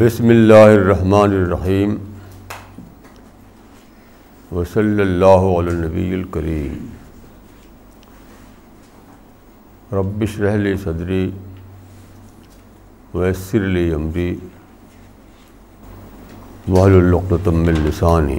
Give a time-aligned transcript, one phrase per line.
[0.00, 1.94] بسم اللہ الرحمن الرحیم
[4.52, 6.86] وصلی اللہ علی النبی الکریم
[9.94, 11.30] ربش رحلی صدری
[13.14, 14.34] ویسر لی امری
[16.68, 18.38] وحل القتم السانی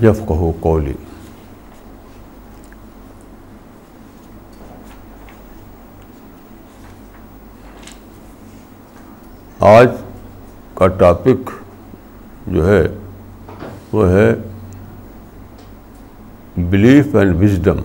[0.00, 0.94] یفقہ قولی
[9.60, 9.88] آج
[10.74, 11.50] کا ٹاپک
[12.46, 12.88] جو ہے
[13.92, 14.34] وہ ہے
[16.56, 17.76] بلیف اینڈ وزڈم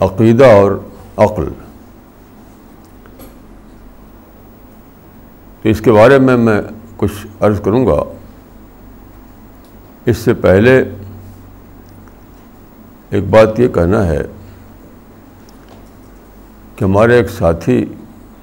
[0.00, 0.72] عقیدہ اور
[1.16, 1.48] عقل۔
[5.62, 6.62] تو اس کے بارے میں میں
[6.96, 8.02] کچھ عرض کروں گا۔
[10.04, 10.84] اس سے پہلے
[13.10, 14.22] ایک بات یہ کہنا ہے
[16.76, 17.84] کہ ہمارے ایک ساتھی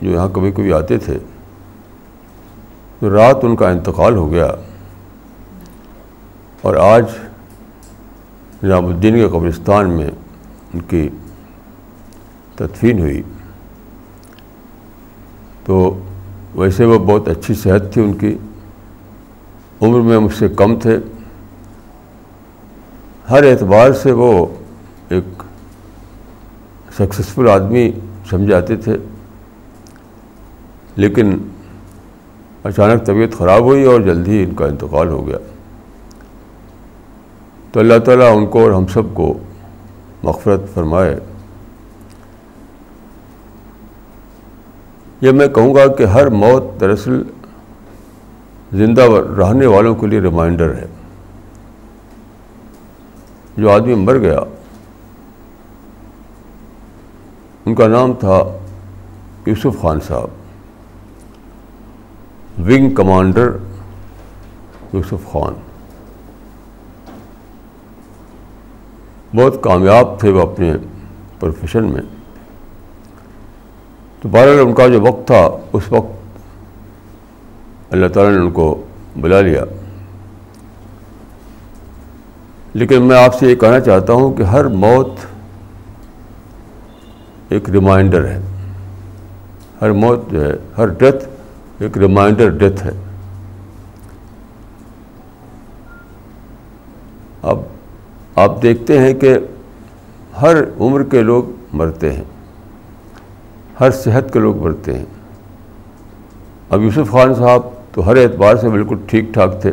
[0.02, 1.18] جو یہاں کبھی کبھی آتے تھے
[3.00, 4.52] تو رات ان کا انتقال ہو گیا
[6.62, 7.06] اور آج
[8.64, 10.10] نظام الدین کے قبرستان میں
[10.73, 11.10] ان کی
[12.56, 13.22] تدفین ہوئی۔
[15.66, 16.00] تو
[16.56, 18.38] ویسے وہ بہت اچھی صحت تھی ان کی۔
[19.82, 20.98] عمر میں مجھ سے کم تھے۔
[23.30, 24.45] ہر اعتبار سے وہ
[25.10, 25.44] ایک
[26.98, 27.92] سکسیزفل آدمی
[28.32, 28.98] سمجھاتے تھے۔
[30.96, 31.38] لیکن
[32.64, 35.38] اچانک طبیعت خراب ہوئی اور جلدی ان کا انتقال ہو گیا۔
[37.72, 39.38] تو اللہ تعالیٰ ان کو اور ہم سب کو
[40.23, 41.20] مغفرت فرمائے۔
[45.22, 47.23] یہ میں کہوں گا کہ ہر موت دراصل
[48.73, 49.02] زندہ
[49.38, 50.86] رہنے والوں کے لیے ریمائنڈر ہے۔
[53.58, 54.39] جو آدمی مر گیا
[57.66, 58.44] ان کا نام تھا
[59.45, 60.27] یوسف خان صاحب۔
[62.60, 63.58] Wing commander
[64.94, 65.54] Yusuf Khan.
[69.36, 70.73] بہت کامیاب تھے وہ اپنے
[71.39, 72.02] پروفیشن میں۔
[74.22, 76.11] تو بہرحال ان کا جو وقت تھا، اس وقت
[77.89, 78.83] اللہ تعالیٰ نے ان کو
[79.16, 79.64] بلا لیا۔
[82.73, 85.11] لیکن میں آپ سے یہ کہنا چاہتا ہوں کہ ہر موت
[87.52, 88.39] ایک ریمائنڈر ہے۔
[89.82, 91.30] ہر موت جو ہے، ہر ڈیتھ
[91.80, 92.92] ایک ریمائنڈر ڈیتھ ہے۔
[97.42, 97.60] اب
[98.36, 99.38] آپ دیکھتے ہیں کہ
[100.42, 102.23] ہر عمر کے لوگ مرتے ہیں۔
[103.80, 105.06] ہر صحت کے لوگ مرتے ہیں۔
[106.70, 107.61] اب یوسف خان صاحب
[107.92, 109.72] تو ہر اعتبار سے بالکل ٹھیک ٹھاک تھے۔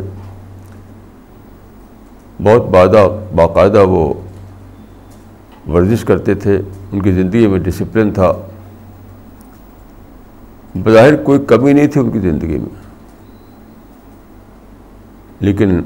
[2.43, 4.15] بہت بادہ باقاعدہ وہ
[5.69, 6.61] ورزش کرتے تھے،
[6.93, 8.33] ان کی زندگی میں ڈسپلن تھا۔
[10.75, 12.89] بظاہر کوئی کمی نہیں تھی ان کی زندگی میں۔
[15.41, 15.81] لیکن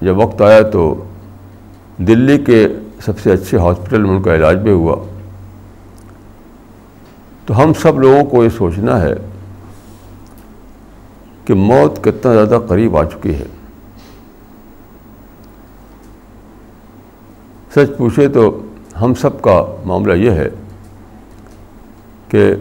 [0.00, 1.04] جب وقت آیا تو
[1.98, 2.68] دلی کے
[3.04, 4.96] سب سے اچھے ہاسپٹل میں ان کا علاج بھی ہوا۔
[7.46, 9.14] تو ہم سب لوگوں کو یہ سوچنا ہے
[11.44, 13.44] کہ موت کتنا زیادہ قریب آ چکی ہے۔
[17.74, 18.62] سچ پوچھے تو
[19.00, 20.48] ہم سب کا معاملہ یہ ہے
[22.28, 22.54] کہ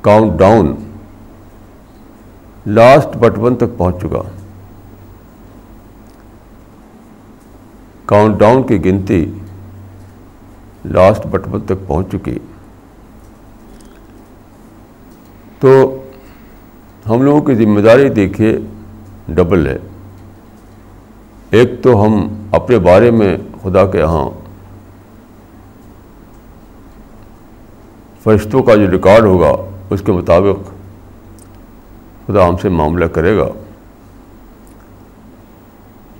[0.00, 0.74] count down
[2.66, 4.22] last but one تک پہنچ چکا۔
[8.06, 9.38] کاؤنٹ ڈاؤن کی گنتی
[10.84, 12.38] لاسٹ بٹ ون تک پہنچ چکی۔
[15.60, 15.96] تو
[17.10, 18.58] ہم لوگوں کی ذمہ داری دیکھیے
[19.28, 19.78] ڈبل ہے۔
[21.50, 24.41] ایک تو ہم اپنے بارے میں خدا کے یہاں
[28.22, 29.52] فرشتوں کا جو ریکارڈ ہوگا،
[29.90, 30.68] اس کے مطابق
[32.26, 33.48] خدا ہم سے معاملہ کرے گا۔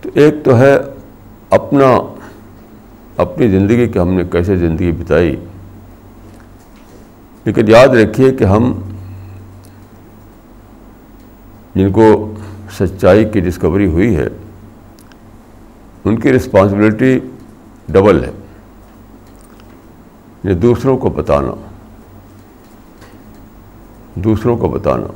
[0.00, 0.78] تو ایک تو ہے
[1.50, 2.14] اپنا،
[3.16, 5.36] اپنی زندگی کہ ہم نے کیسے زندگی بتائی۔
[7.44, 8.80] لیکن یاد رکھیے کہ ہم
[11.74, 12.34] جن کو
[12.78, 14.28] سچائی کی ڈسکوری ہوئی ہے،
[16.04, 17.20] ان کی رسپانسبلٹی
[17.88, 18.30] ڈبل ہے۔
[20.44, 21.71] یہ دوسروں کو بتانا۔
[24.14, 25.06] دوسروں کو بتانا۔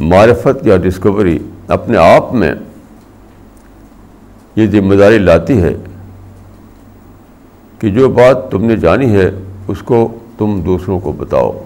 [0.00, 1.38] معرفت یا ڈسکوری
[1.68, 2.54] اپنے آپ میں
[4.56, 5.76] یہ ذمہ داری لاتی ہے
[7.78, 9.30] کہ جو بات تم نے جانی ہے
[9.68, 11.64] اس کو تم دوسروں کو بتاؤ۔ رسول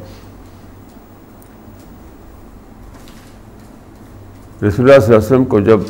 [4.63, 5.81] اللہ صلی اللہ علیہ وسلم کو جب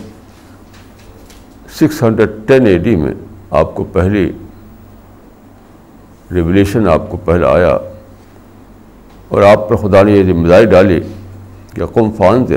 [1.70, 3.14] six hundred ten A D میں
[3.50, 4.32] آپ کو پہلی
[6.34, 7.78] ریولیشن آپ کو پہلے آیا
[9.28, 11.00] اور آپ پر خدا نے یہ ذمہ داری ڈالی
[11.74, 12.56] کہ قم فانزر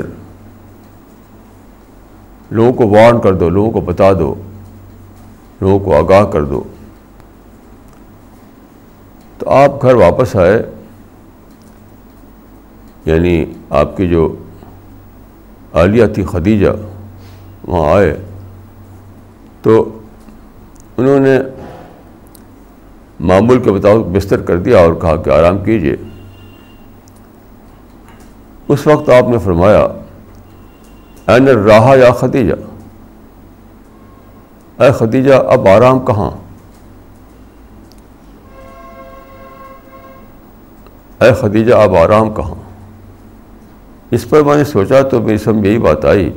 [2.50, 4.34] لوگوں کو وارن کر دو، لوگوں کو بتا دو،
[5.60, 6.62] لوگوں کو آگاہ کر دو۔
[9.38, 10.62] تو آپ گھر واپس آئے
[13.04, 14.36] یعنی آپ کی جو
[15.72, 16.68] عالیہ تھی خدیجہ،
[17.66, 18.16] وہاں آئے۔
[19.62, 19.98] تو
[20.96, 21.38] انہوں نے
[23.20, 25.96] معمول کے بتاؤ بستر کر دیا اور کہا کہ آرام کیجیے
[28.68, 29.86] اس وقت آپ نے فرمایا،
[31.26, 32.54] این راہ یا خدیجہ؟
[34.82, 36.30] اے خدیجہ، اب آرام کہاں؟
[41.20, 42.54] اے خدیجہ، اب آرام کہاں؟
[44.10, 46.30] اس پر میں نے سوچا تو میری سمجھ یہی بات آئی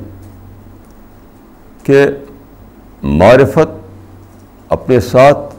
[1.84, 2.06] کہ
[3.04, 3.78] معرفت
[4.70, 5.53] اپنے ساتھ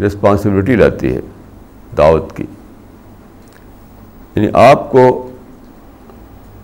[0.00, 1.20] رسپانسبلٹی لاتی ہے
[1.98, 2.44] دعوت کی۔
[4.34, 5.30] یعنی آپ کو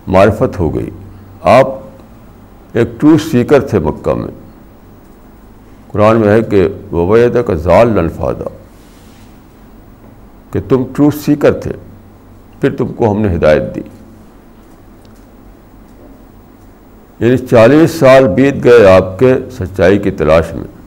[0.07, 0.89] معرفت ہو گئی۔
[1.41, 1.67] آپ
[2.73, 4.31] ایک ٹروتھ سیکر تھے مکہ میں۔
[5.87, 8.43] قرآن میں ہے کہ وبیدہ کا ضال الفادہ
[10.51, 11.71] کہ تم ٹروتھ سیکر تھے۔
[12.61, 13.81] پھر تم کو ہم نے ہدایت دی۔
[17.19, 20.82] یعنی چالیس سال بیت گئے آپ کے سچائی کی تلاش میں۔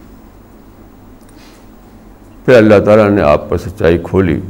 [2.47, 4.41] پھر اللہ تعالیٰ نے آپ پر سچائی کھولی۔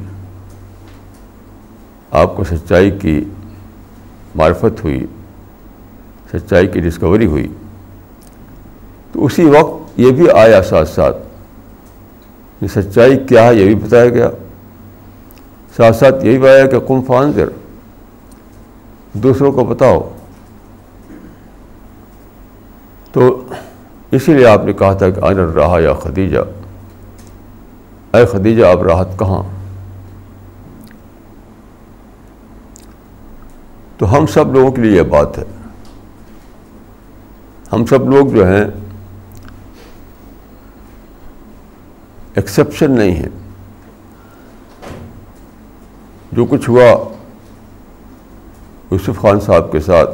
[2.10, 3.25] آپ کو سچائی کی
[4.34, 5.06] معرفت ہوئی،
[6.32, 7.48] سچائی کی ڈسکوری ہوئی۔
[9.12, 11.16] تو اسی وقت یہ بھی آیا ساتھ ساتھ۔
[12.60, 14.31] کہ سچائی کیا ہے یہ بھی بتایا گیا۔
[15.76, 17.48] ساتھ ساتھ یہی بھی آیا کہ کم فانزر
[19.12, 20.10] دوسروں کو بتاؤ۔
[23.12, 23.44] تو
[24.10, 26.38] اسی لیے آپ نے کہا تھا کہ آن رہا یا خدیجہ۔
[28.16, 29.42] اے خدیجہ، آپ راحت کہاں؟
[33.98, 35.44] تو ہم سب لوگوں کے لیے یہ بات ہے۔
[37.72, 38.64] ہم سب لوگ جو ہیں
[42.34, 43.28] ایکسیپشن نہیں ہے
[46.32, 47.12] جو کچھ ہوا
[48.90, 50.10] یوسف خان صاحب کے ساتھ،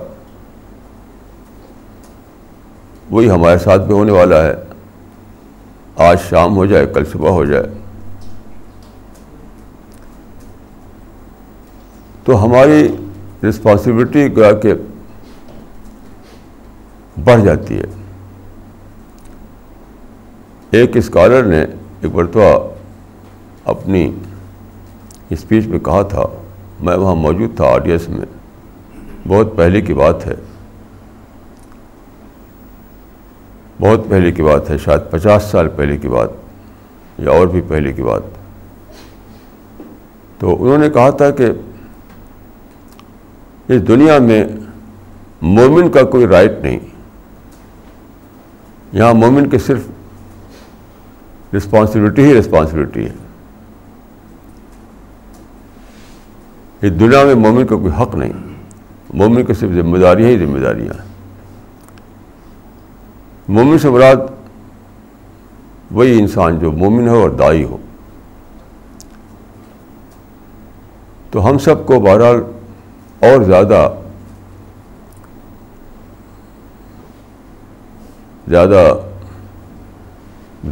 [3.10, 4.54] وہی ہمارے ساتھ بھی ہونے والا ہے۔
[5.96, 7.81] آج شام ہو جائے، کل صبح ہو جائے۔
[12.24, 12.96] تو ہماری
[13.48, 14.74] رسپانسبلٹی گویا کہ
[17.24, 17.84] بڑھ جاتی ہے۔
[20.70, 21.60] ایک اسکالر نے
[22.00, 22.68] ایک مرتبہ
[23.64, 24.12] اپنی
[25.30, 26.22] اسپیچ میں کہا تھا،
[26.80, 28.26] میں وہاں موجود تھا آڈینس میں۔
[29.28, 30.34] بہت پہلے کی بات ہے۔
[33.80, 36.30] بہت پہلے کی بات ہے، شاید پچاس سال پہلے کی بات
[37.18, 38.22] یا اور بھی پہلے کی بات۔
[40.38, 41.46] تو انہوں نے کہا تھا کہ
[43.72, 44.44] اس دنیا میں
[45.42, 46.78] مومن کا کوئی رائٹ نہیں۔
[48.92, 49.80] یہاں مومن کے صرف
[51.56, 53.12] رسپانسبلٹی ہی رسپانسبلٹی ہے۔
[56.82, 58.32] اس دنیا میں مومن کا کوئی حق نہیں۔
[59.14, 61.08] مومن کی صرف ذمہ داریاں ہی ذمہ داریاں۔ ہیں
[63.48, 64.16] مومن سے مراد
[65.90, 67.76] وہی انسان جو مومن ہو اور دائی ہو۔
[71.30, 72.42] تو ہم سب کو بہرحال
[73.22, 73.92] اور زیادہ
[78.48, 78.94] زیادہ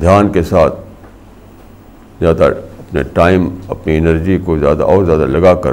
[0.00, 0.74] دھیان کے ساتھ
[2.20, 2.44] زیادہ
[2.78, 5.72] اپنے ٹائم، اپنی انرجی کو زیادہ اور زیادہ لگا کر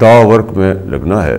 [0.00, 1.38] دا ورک میں لگنا ہے۔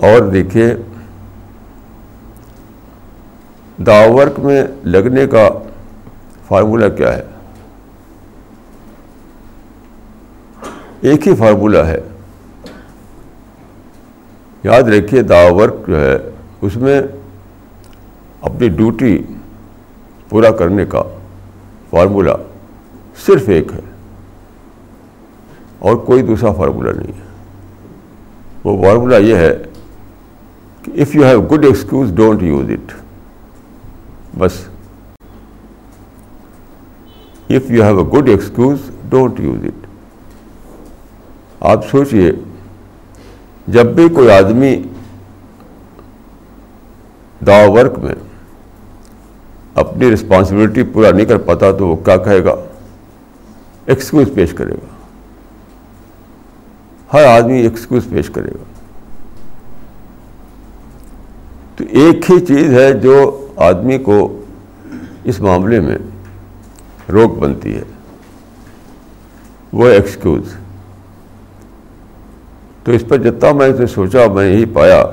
[0.00, 0.74] اور دیکھیے
[3.86, 5.48] دا ورک میں لگنے کا
[6.48, 7.22] فارمولہ کیا ہے؟
[11.00, 12.00] ایک ہی فارمولہ ہے۔
[14.62, 16.18] یاد رکھیے دا ورک جو ہے،
[16.60, 17.02] اس میں
[18.40, 19.22] اپنی ڈیوٹی
[20.28, 21.02] پورا کرنے کا
[21.90, 22.30] فارمولہ
[23.26, 23.80] صرف ایک ہے۔
[25.78, 27.26] اور کوئی دوسرا فارمولہ نہیں ہے۔
[28.64, 29.62] وہ فارمولہ یہ ہے
[30.82, 33.05] کہ if you have good excuse don't use it
[34.38, 34.52] بس۔
[37.50, 38.78] If you have a good excuse
[39.08, 39.86] don't use it
[41.60, 42.32] آپ سوچئے،
[43.68, 44.82] جب بھی کوئی آدمی
[47.46, 48.14] دا ورک میں
[49.74, 52.54] اپنی رسپانسبلٹی پورا نہیں کر پاتا، تو وہ کیا کہے گا؟
[53.86, 54.86] ایکسکیوز پیش کرے گا۔
[57.12, 58.64] ہر آدمی ایکسکیوز پیش کرے گا۔
[61.76, 64.44] تو ایک ہی چیز ہے جو آدمی کو
[65.24, 65.98] اس معاملے میں
[67.12, 67.82] روک بنتی ہے۔
[69.72, 70.54] وہ ایکسکیوز
[72.84, 75.04] تو اس پر جتنا میں نے سوچا، میں یہی پایا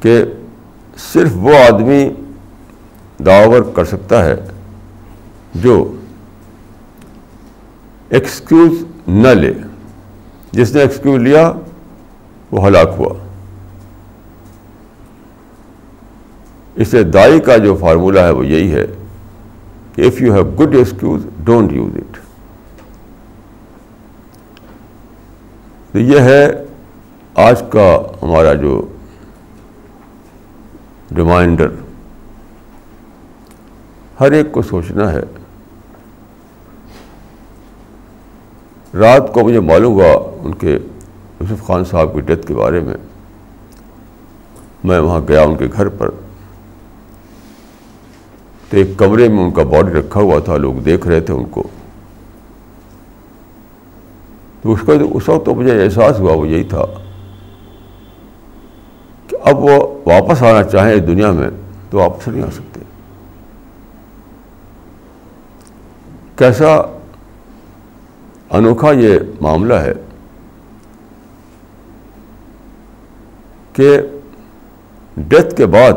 [0.00, 0.24] کہ
[0.96, 2.10] صرف وہ آدمی
[3.26, 4.34] دعور کر سکتا ہے
[5.54, 5.94] جو
[8.08, 9.52] ایکسکیوز نہ لے۔
[10.52, 11.52] جس نے ایکسکیوز لیا،
[12.50, 13.29] وہ ہلاک ہوا۔
[16.80, 18.84] اس لیے دائی کا جو فارمولہ ہے وہ یہی ہے
[19.94, 22.18] کہ if you have good excuse don't use it
[25.92, 26.46] تو یہ ہے
[27.34, 27.86] آج کا
[28.22, 28.80] ہمارا جو
[31.16, 31.68] ریمائنڈر
[34.20, 35.22] ہر ایک کو سوچنا ہے.
[38.94, 42.96] رات کو مجھے معلوم ہوا ان کے یوسف خان صاحب کی ڈیتھ کے بارے میں.
[44.84, 46.10] میں وہاں گیا ان کے گھر پر.
[48.70, 51.44] تو ایک کمرے میں ان کا باڈی رکھا ہوا تھا، لوگ دیکھ رہے تھے ان
[51.44, 51.62] کو۔
[54.62, 56.84] تو اس کا اس وقت تو مجھے احساس ہوا، وہ یہی تھا
[59.26, 61.50] کہ اب وہ واپس آنا چاہیں دنیا میں
[61.90, 62.80] تو واپس نہیں آ سکتے۔
[66.36, 66.76] کیسا
[68.50, 69.92] انوکھا یہ معاملہ ہے
[73.72, 74.00] کہ
[75.16, 75.92] ڈیتھ کے بعد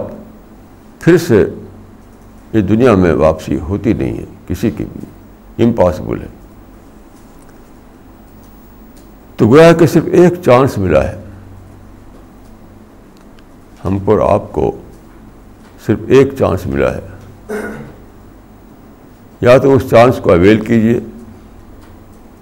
[0.99, 1.45] پھر سے
[2.53, 5.01] اس دنیا میں واپسی ہوتی نہیں ہے، کسی کی بھی۔
[5.63, 6.27] امپاسبل ہے۔
[9.35, 11.21] تو گویا کہ صرف ایک چانس ملا ہے۔
[13.85, 14.77] ہم کو اور آپ کو
[15.85, 16.99] صرف ایک چانس ملا ہے۔
[19.41, 20.99] یا تو اس چانس کو اویل کیجیے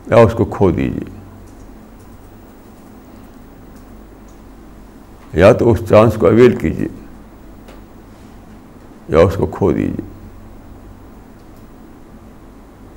[0.08, 1.20] یا اس کو کھو دیجیے
[5.34, 6.88] یا تو اس چانس کو اویل کیجیے
[9.12, 10.06] یا اس کو کھو دیجیے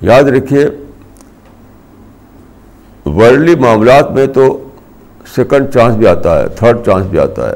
[0.01, 0.69] یاد رکھیے
[3.05, 4.69] ورلڈلی معاملات میں تو
[5.35, 7.53] سیکنڈ چانس بھی آتا ہے، تھرڈ چانس بھی آتا ہے۔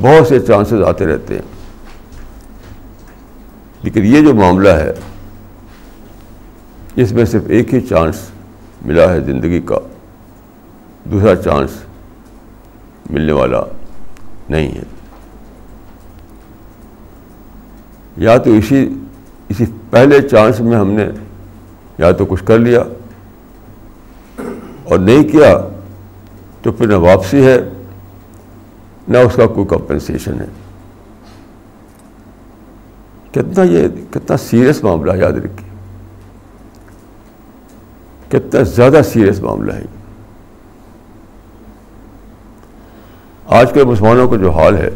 [0.00, 1.42] بہت سے چانسز آتے رہتے ہیں۔
[3.82, 4.92] لیکن یہ جو معاملہ ہے،
[6.96, 8.30] اس میں صرف ایک ہی چانس
[8.82, 9.78] ملا ہے زندگی کا۔
[11.04, 11.70] دوسرا چانس
[13.10, 13.62] ملنے والا
[14.48, 14.97] نہیں ہے۔
[18.18, 18.94] یا تو اسی
[19.48, 21.08] اسی پہلے چانس میں ہم نے
[21.98, 22.82] یا تو کچھ کر لیا
[24.84, 25.68] اور نہیں کیا
[26.62, 27.58] تو پھر نہ واپسی ہے،
[29.08, 30.46] نہ اس کا کوئی کمپنسیشن ہے۔
[33.30, 35.68] کتنا یہ، کتنا سیریس معاملہ یاد رکھیے۔
[38.28, 39.84] کتنا زیادہ سیریس معاملہ ہے۔
[43.46, 44.90] آج کے مسلمانوں کا جو حال ہے،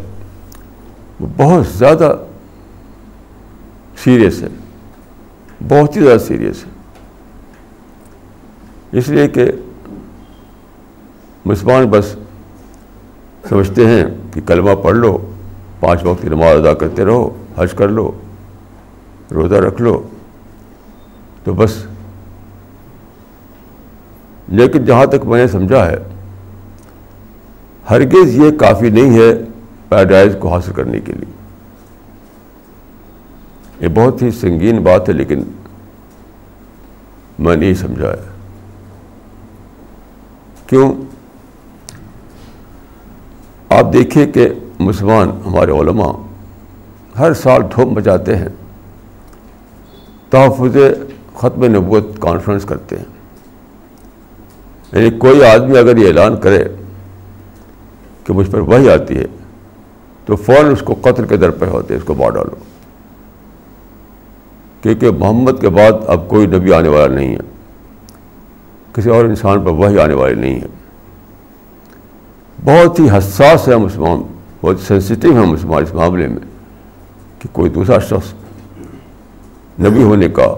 [1.20, 2.16] وہ بہت زیادہ
[4.04, 4.48] سیریس ہے۔
[5.68, 6.70] بہت ہی زیادہ سیریس ہے۔
[8.98, 9.52] اس لیے کہ
[11.44, 12.16] مسلمان بس
[13.48, 14.04] سمجھتے ہیں
[14.34, 15.30] کہ کلمہ پڑھ لو،
[15.80, 18.12] پانچ وقت کی نماز ادا کرتے رہو، حج کر لو،
[19.30, 20.08] روزہ رکھ لو۔
[21.44, 21.86] تو بس۔
[24.48, 25.96] لیکن جہاں تک میں نے سمجھا ہے،
[27.90, 29.34] ہرگز یہ کافی نہیں ہے
[29.88, 31.41] پیراڈائز کو حاصل کرنے کے لیے۔
[33.82, 35.42] یہ بہت ہی سنگین بات ہے، لیکن
[37.38, 38.30] میں نہیں سمجھا ہے
[40.66, 40.92] کیوں؟
[43.68, 44.48] آپ دیکھیے کہ
[44.78, 46.12] مسلمان ہمارے علماء
[47.18, 48.48] ہر سال دھوم بچاتے ہیں،
[50.30, 50.76] تحفظ
[51.34, 53.04] ختم نبوت کانفرنس کرتے ہیں۔
[54.92, 56.64] یعنی کوئی آدمی اگر یہ اعلان کرے
[58.24, 59.26] کہ مجھ پر وہی آتی ہے،
[60.26, 62.71] تو فوراً اس کو قتل کے در پہ ہوتے اس کو مار ڈالو۔
[64.82, 67.40] کیونکہ محمد کے بعد اب کوئی نبی آنے والا نہیں ہے۔
[68.92, 70.66] کسی اور انسان پر وہی آنے والی نہیں ہے۔
[72.64, 74.22] بہت ہی حساس ہے مسلمان
[74.60, 76.38] بہت سینسٹیو ہے مسلمان اس معاملے میں
[77.38, 78.34] کہ کوئی دوسرا شخص
[79.80, 80.54] نبی ہونے کا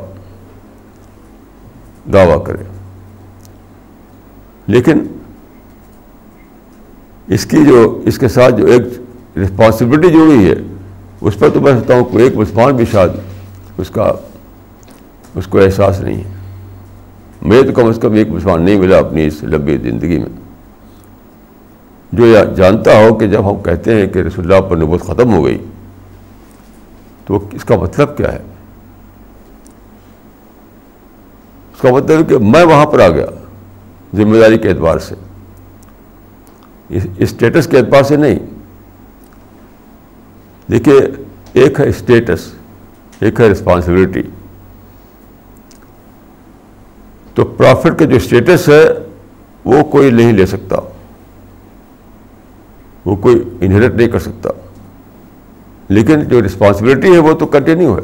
[2.12, 2.62] دعویٰ کرے۔
[4.66, 4.98] لیکن
[7.26, 8.82] اس کی جو، اس کے ساتھ جو ایک
[9.38, 10.54] رسپانسبلٹی جڑی ہے،
[11.20, 13.10] اس پر تو میں سمجھتا ہوں کوئی ایک مسلمان بھی شاید
[13.78, 14.12] اس کا
[15.34, 16.30] اس کو احساس نہیں ہے۔
[17.42, 20.44] مجھے تو کم از کم ایک مسلمان نہیں ملا اپنی اس لمبی زندگی میں۔
[22.12, 25.44] جو جانتا ہو کہ جب ہم کہتے ہیں کہ رسول اللہ پر نبوت ختم ہو
[25.44, 25.64] گئی،
[27.26, 28.38] تو اس کا مطلب کیا ہے؟
[31.74, 33.26] اس کا مطلب کہ میں وہاں پر آ گیا،
[34.16, 35.14] ذمہ داری کے اعتبار سے۔
[37.18, 38.38] اسٹیٹس کے اعتبار سے نہیں۔
[40.70, 41.00] دیکھیے،
[41.52, 42.52] ایک ہے اسٹیٹس
[43.21, 44.23] ایک ہے رسپانسبلٹی
[47.35, 48.83] تو پرافٹ کا جو اسٹیٹس ہے
[49.64, 50.76] وہ کوئی نہیں لے سکتا،
[53.04, 54.50] وہ کوئی انہیریٹ نہیں کر سکتا۔
[55.88, 58.02] لیکن جو رسپانسبلٹی ہے وہ تو کنٹینیو ہے،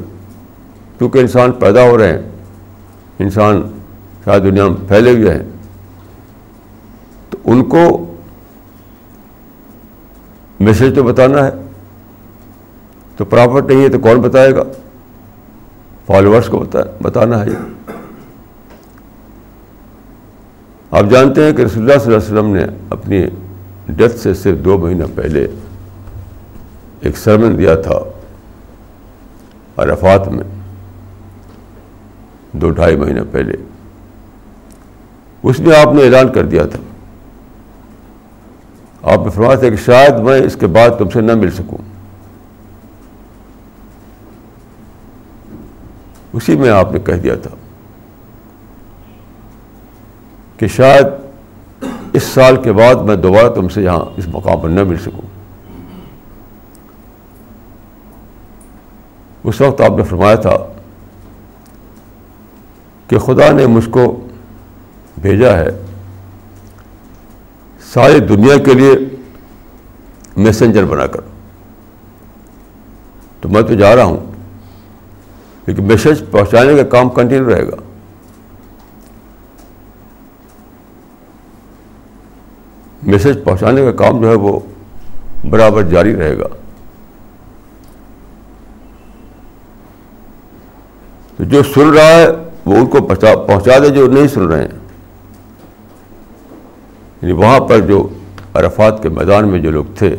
[0.98, 2.28] کیونکہ انسان پیدا ہو رہے ہیں،
[3.18, 3.62] انسان
[4.24, 5.44] شاید دنیا میں پھیلے ہوئے ہیں۔
[7.30, 8.14] تو ان کو
[10.60, 11.50] میسج تو بتانا ہے،
[13.16, 14.62] تو پراپرٹ نہیں ہے تو کون بتائے گا؟
[16.10, 16.64] فالوورس کو
[17.02, 17.50] بتانا ہے۔
[20.90, 23.26] آپ جانتے ہیں کہ رسول اللہ صلی اللہ علیہ وسلم نے اپنی
[23.88, 25.46] ڈیتھ سے صرف دو مہینہ پہلے
[27.00, 27.98] ایک سرمن دیا تھا
[29.76, 30.44] عرفات میں،
[32.52, 33.56] دو ڈھائی مہینہ پہلے۔
[35.42, 36.78] اس میں آپ نے اعلان کر دیا تھا۔
[39.12, 41.99] آپ نے فرمایا تھا کہ شاید میں اس کے بعد تم سے نہ مل سکوں۔
[46.32, 47.50] اسی میں آپ نے کہہ دیا تھا
[50.56, 51.06] کہ شاید
[52.12, 55.28] اس سال کے بعد میں دوبارہ تم سے یہاں اس مقام پر نہ مل سکوں۔
[59.44, 60.56] اس وقت آپ نے فرمایا تھا
[63.08, 64.26] کہ خدا نے مجھ کو
[65.22, 65.68] بھیجا ہے
[67.92, 68.90] ساری دنیا کے لیے
[70.36, 71.20] میسنجر بنا کر۔
[73.40, 74.29] تو میں تو جا رہا ہوں۔
[75.70, 77.76] لیکن میسج پہنچانے کا کام کنٹینیو رہے گا۔
[83.02, 84.60] میسج پہنچانے کا کام جو ہے وہ
[85.50, 86.46] برابر جاری رہے گا۔
[91.36, 92.28] تو جو سن رہا ہے
[92.64, 93.00] وہ ان کو
[93.46, 94.78] پہنچا دے جو نہیں سن رہے ہیں۔
[97.22, 98.08] یعنی وہاں پر جو
[98.54, 100.16] عرفات کے میدان میں جو لوگ تھے،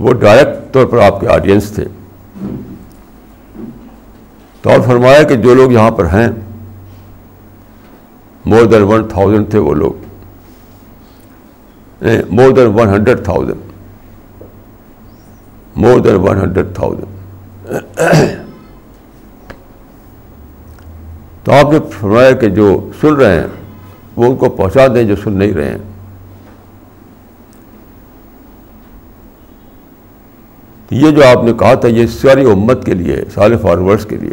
[0.00, 1.84] وہ ڈائریکٹ طور پر آپ کے آڈینس تھے۔
[4.62, 6.28] تو اور فرمایا کہ جو لوگ یہاں پر ہیں
[8.44, 9.92] مور دین ون تھاؤزینڈ تھے وہ لوگ۔
[12.30, 13.60] More than one hundred thousand
[15.76, 17.12] more than one hundred thousand
[21.44, 22.66] تو آپ نے فرمایا کہ جو
[23.00, 23.48] سن رہے ہیں،
[24.16, 25.93] وہ ان کو پہنچا دیں جو سن نہیں رہے ہیں۔
[30.90, 34.32] یہ جو آپ نے کہا تھا، یہ ساری امت کے لیے، سارے فارورڈس کے لیے۔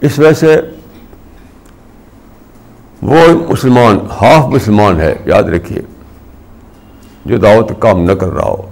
[0.00, 0.60] اس وجہ سے
[3.02, 3.18] وہ
[3.50, 5.82] مسلمان ہاف مسلمان ہے، یاد رکھیے،
[7.24, 8.70] جو دعوت کام نہ کر رہا ہو۔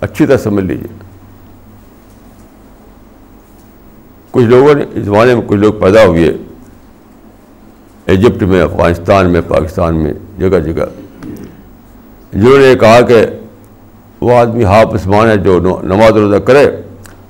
[0.00, 0.98] اچھی طرح سمجھ لیجیے
[4.30, 6.38] کچھ لوگوں نے، اس زمانے میں کچھ لوگ پیدا ہوئے۔
[8.06, 10.84] ایجپٹ میں، افغانستان میں، پاکستان میں، جگہ جگہ۔
[12.32, 13.26] جنہوں نے کہا کہ
[14.20, 16.68] وہ آدمی ہاف مسلمان ہے جو نماز روزہ کرے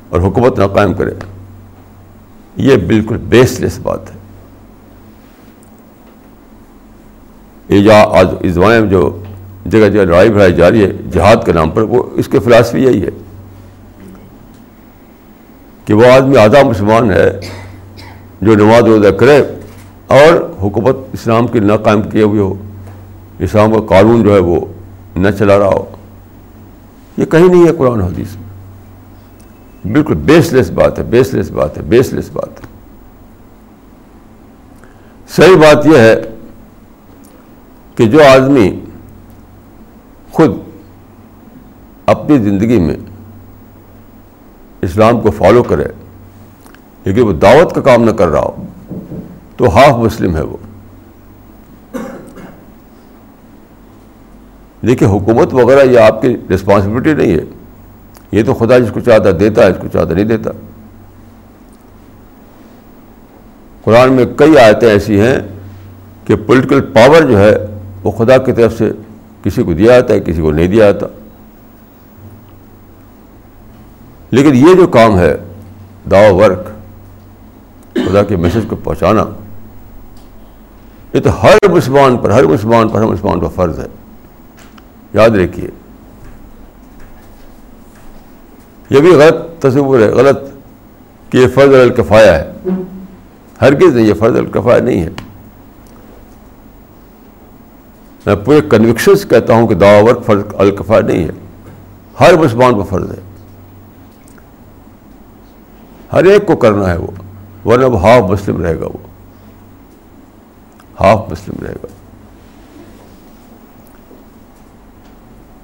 [0.08, 1.10] اور حکومت نہ قائم کرے۔
[2.56, 4.18] یہ بالکل بیس لیس بات ہے۔
[7.68, 9.22] یہ آج اس زمانے میں جو
[9.66, 13.02] جگہ جگہ لڑائی بڑھائی جاری ہے، جہاد کے نام پر، وہ اس کے فلاسفی یہی
[13.02, 13.10] ہے
[15.84, 17.40] کہ وہ آدمی آدھا مسلمان ہے
[18.40, 19.42] جو نماز روزہ کرے
[20.14, 22.54] اور حکومت اسلام کی نہ قائم کیے ہوئے ہو،
[23.38, 24.60] اسلام کا قانون جو ہے وہ
[25.16, 25.84] نہ چلا رہا ہو۔
[27.16, 31.78] یہ کہیں نہیں ہے قرآن حدیث میں۔ بالکل بیس لیس بات ہے بیس لیس بات
[31.78, 32.66] ہے بیس لیس بات ہے۔
[35.28, 36.14] صحیح بات یہ ہے
[37.96, 38.80] کہ جو آدمی
[40.32, 40.50] خود
[42.06, 42.96] اپنی زندگی میں
[44.82, 45.84] اسلام کو فالو کرے،
[47.04, 48.64] لیکن وہ دعوت کا کام نہ کر رہا ہو۔
[49.56, 50.56] تو ہاف مسلم ہے وہ۔
[54.86, 57.44] دیکھیے حکومت وغیرہ یہ آپ کی رسپانسبلٹی نہیں ہے۔
[58.32, 60.50] یہ تو خدا جس کو چاہتا دیتا ہے، اس کو چاہتا نہیں دیتا۔
[63.84, 65.38] قرآن میں کئی آیتیں ایسی ہیں
[66.24, 67.56] کہ پولیٹیکل پاور جو ہے
[68.02, 68.92] وہ خدا کی طرف سے
[69.42, 71.06] کسی کو دیا جاتا ہے، کسی کو نہیں دیا جاتا۔
[74.30, 75.36] لیکن یہ جو کام ہے
[76.10, 76.68] دعو ورک،
[77.92, 79.24] خدا کے میسج کو پہنچانا
[81.14, 83.86] یہ تو ہر مسلمان پر، ہر مسلمان پر، ہر مسلمان کا فرض ہے۔
[85.14, 85.68] یاد رکھیے۔
[88.90, 90.38] یہ بھی غلط تصور ہے، غلط
[91.32, 92.52] کہ یہ فرض الکفایا ہے۔
[93.60, 95.08] ہرگز نہیں، یہ فرض الکفایا نہیں ہے۔
[98.26, 101.30] میں پورے کنوکشن سے کہتا ہوں کہ دعا فرض الکفا نہیں ہے۔
[102.20, 103.20] ہر مسلمان کو فرض ہے۔
[106.12, 107.06] ہر ایک کو کرنا ہے وہ،
[107.68, 109.03] ورنہ وہ ہاف مسلم رہے گا وہ۔
[111.00, 111.86] ہاف مسلم رہے گا۔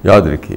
[0.04, 0.56] یاد رکھیے۔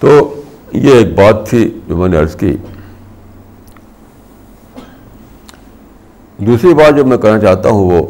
[0.00, 2.56] تو یہ ایک بات تھی جو میں نے عرض کی۔
[6.38, 8.06] دوسری بات جو میں کہنا چاہتا ہوں وہ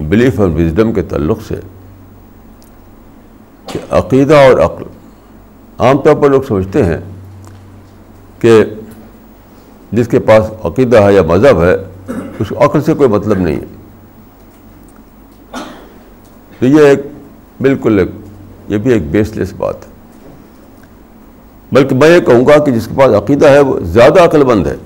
[0.00, 1.54] بلیف اور وزڈم کے تعلق سے
[3.66, 4.84] کہ عقیدہ اور عقل،
[5.78, 6.98] عام طور پر لوگ سمجھتے ہیں
[8.38, 8.64] کہ
[9.92, 11.76] جس کے پاس عقیدہ ہے یا مذہب ہے،
[12.38, 13.64] اس کو عقل سے کوئی مطلب نہیں ہے۔
[16.58, 16.98] تو یہ ایک
[17.60, 18.10] بالکل ایک،
[18.68, 19.90] یہ بھی ایک بیس لیس بات ہے۔
[21.72, 24.66] بلکہ میں یہ کہوں گا کہ جس کے پاس عقیدہ ہے، وہ زیادہ عقل مند
[24.66, 24.76] ہے۔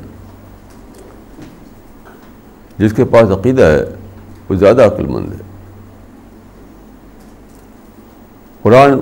[2.79, 3.85] جس کے پاس عقیدہ ہے،
[4.49, 5.39] وہ زیادہ عقل مند ہے۔
[8.63, 9.01] قرآن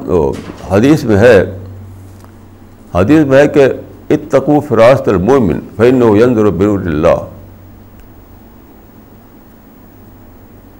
[0.71, 1.59] حدیث میں ہے،
[2.95, 3.67] حدیث میں ہے کہ
[4.13, 7.29] اتقو فراست المومن فین و بر اللہ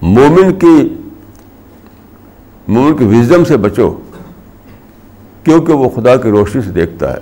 [0.01, 0.95] مومن کی
[2.67, 3.99] مومن کی وزڈم سے بچو،
[5.43, 7.19] کیونکہ وہ خدا کی روشنی سے دیکھتا ہے۔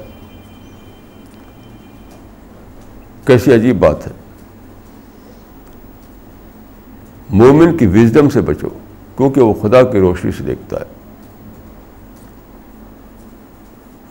[3.26, 4.12] کیسی عجیب بات ہے۔
[7.30, 8.70] مومن کی وزڈم سے بچو،
[9.18, 11.02] کیونکہ وہ خدا کی روشنی سے دیکھتا ہے۔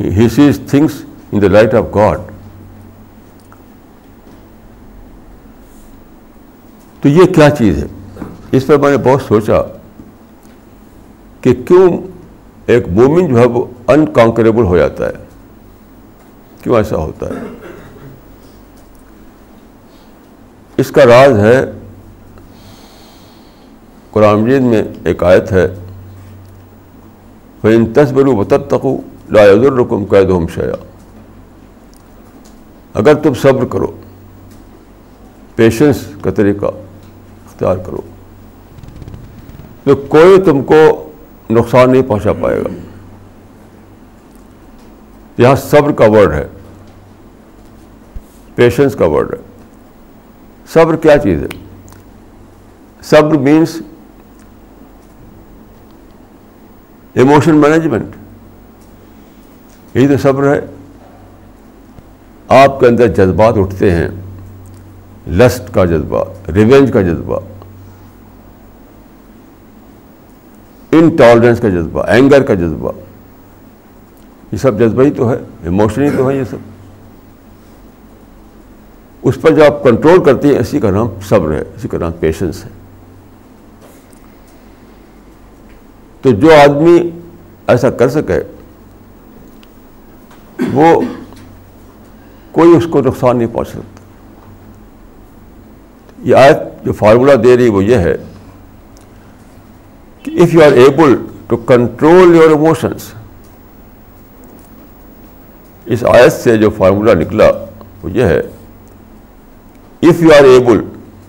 [0.00, 2.20] He sees things in the light of God
[7.02, 7.88] تو یہ کیا چیز ہے؟
[8.52, 9.60] اس پر میں نے بہت سوچا
[11.40, 11.88] کہ کیوں
[12.66, 15.12] ایک مومن جو ہے وہ انکانکریبل ہو جاتا ہے؟
[16.62, 17.40] کیوں ایسا ہوتا ہے؟
[20.78, 21.60] اس کا راز ہے،
[24.10, 25.66] قرآن مجید میں ایک آیت ہے
[27.62, 28.96] ان تصبر و تقو
[29.30, 30.30] لا الرکم قید
[32.94, 33.96] اگر تم صبر کرو
[35.54, 36.66] پیشنس کا طریقہ
[37.46, 38.00] اختیار کرو،
[39.84, 41.10] تو کوئی تم کو
[41.50, 42.68] نقصان نہیں پہنچا پائے گا۔
[45.38, 46.48] یہاں صبر کا ورڈ ہے
[48.54, 49.38] پیشنس کا ورڈ ہے۔
[50.66, 51.48] صبر کیا چیز ہے؟
[53.02, 53.82] صبر مینس
[57.14, 58.06] ایموشن مینجمنٹ
[59.94, 60.60] یہی تو صبر ہے۔
[62.50, 64.08] آپ کے اندر جذبات اٹھتے ہیں۔
[65.26, 67.40] لسٹ کا جذبہ، ریونج کا جذبہ۔
[70.92, 72.92] انٹالرنس کا جذبہ، اینگر کا جذبہ۔
[74.52, 76.56] یہ سب جذبہ ہی تو ہے، ایموشن ہی تو ہے یہ سب۔
[79.22, 82.12] اس پر جو آپ کنٹرول کرتے ہیں، اسی کا نام صبر ہے، اسی کا نام
[82.20, 82.70] پیشنس ہے۔
[86.22, 87.10] تو جو آدمی
[87.66, 88.40] ایسا کر سکے،
[90.72, 91.00] وہ
[92.52, 93.98] کوئی اس کو نقصان نہیں پہنچ سکتا۔
[96.24, 98.16] یہ آیت جو فارمولہ دے رہی وہ یہ ہے
[100.22, 101.14] کہ if you are able
[101.46, 103.12] to control your emotions
[105.86, 107.50] اس آیت سے جو فارمولہ نکلا
[108.02, 108.38] وہ یہ ہے
[110.02, 110.80] if you are able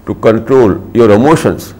[0.06, 1.72] to control your emotions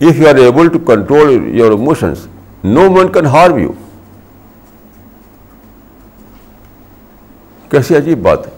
[0.00, 2.26] if you are able to control your emotions
[2.64, 3.72] no man can harm you
[7.70, 8.52] کیسی عجیب بات ہے.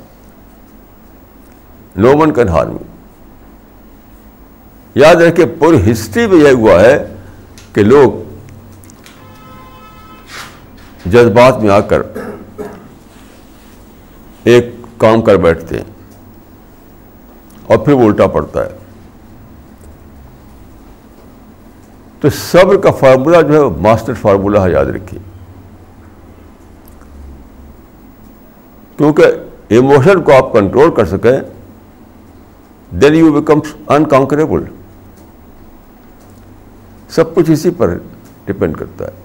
[1.96, 2.76] نو من کین ہارم
[4.94, 6.96] یاد رکھے پوری ہسٹری میں یہ ہوا ہے
[7.72, 8.18] کہ لوگ
[11.10, 12.02] جذبات میں آ کر
[14.52, 15.88] ایک کام کر بیٹھتے ہیں
[17.66, 18.78] اور پھر وہ الٹا پڑتا ہے.
[22.20, 25.20] تو صبر کا فارمولہ جو ہے وہ ماسٹر فارمولہ ہے یاد رکھیے۔
[28.96, 29.24] کیونکہ
[29.68, 31.40] ایموشن کو آپ کنٹرول کر سکیں
[33.00, 34.64] دین یو بیکم انکانکریبل
[37.08, 37.98] سب کچھ اسی پر
[38.44, 39.18] ڈپینڈ کرتا ہے۔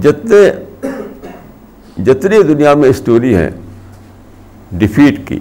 [0.00, 0.50] جتنے،
[2.04, 3.50] جتنی دنیا میں اسٹوری ہیں
[4.72, 5.38] ڈیفیٹ کی،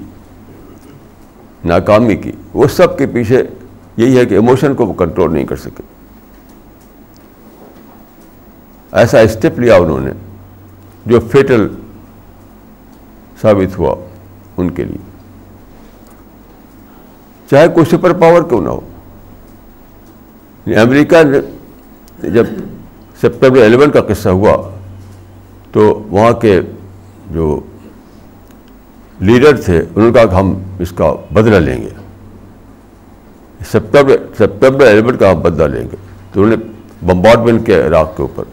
[1.65, 3.43] ناکامی کی، وہ سب کے پیچھے
[3.97, 5.81] یہی ہے کہ ایموشن کو وہ کنٹرول نہیں کر سکے۔
[8.91, 10.11] ایسا اسٹیپ لیا انہوں نے
[11.05, 11.67] جو فیٹل
[13.41, 13.95] ثابت ہوا
[14.57, 14.97] ان کے لیے۔
[17.51, 18.79] چاہے کوئی سپر پاور کیوں نہ ہو۔
[20.65, 21.17] یعنی امریکہ
[22.23, 22.45] جب
[23.17, 24.69] سپٹمبر الیون کا قصہ ہوا
[25.71, 26.61] تو وہاں کے
[27.31, 27.59] جو
[29.19, 31.89] لیڈر تھے، انہوں نے کہا کہ ہم اس کا بدلہ لیں گے۔
[33.67, 35.95] سپٹمبر سپٹمبر الیون کا ہم بدلہ لیں گے۔
[36.33, 36.71] تو انہوں نے
[37.05, 38.43] بمبارڈمنٹ کے عراق کے اوپر۔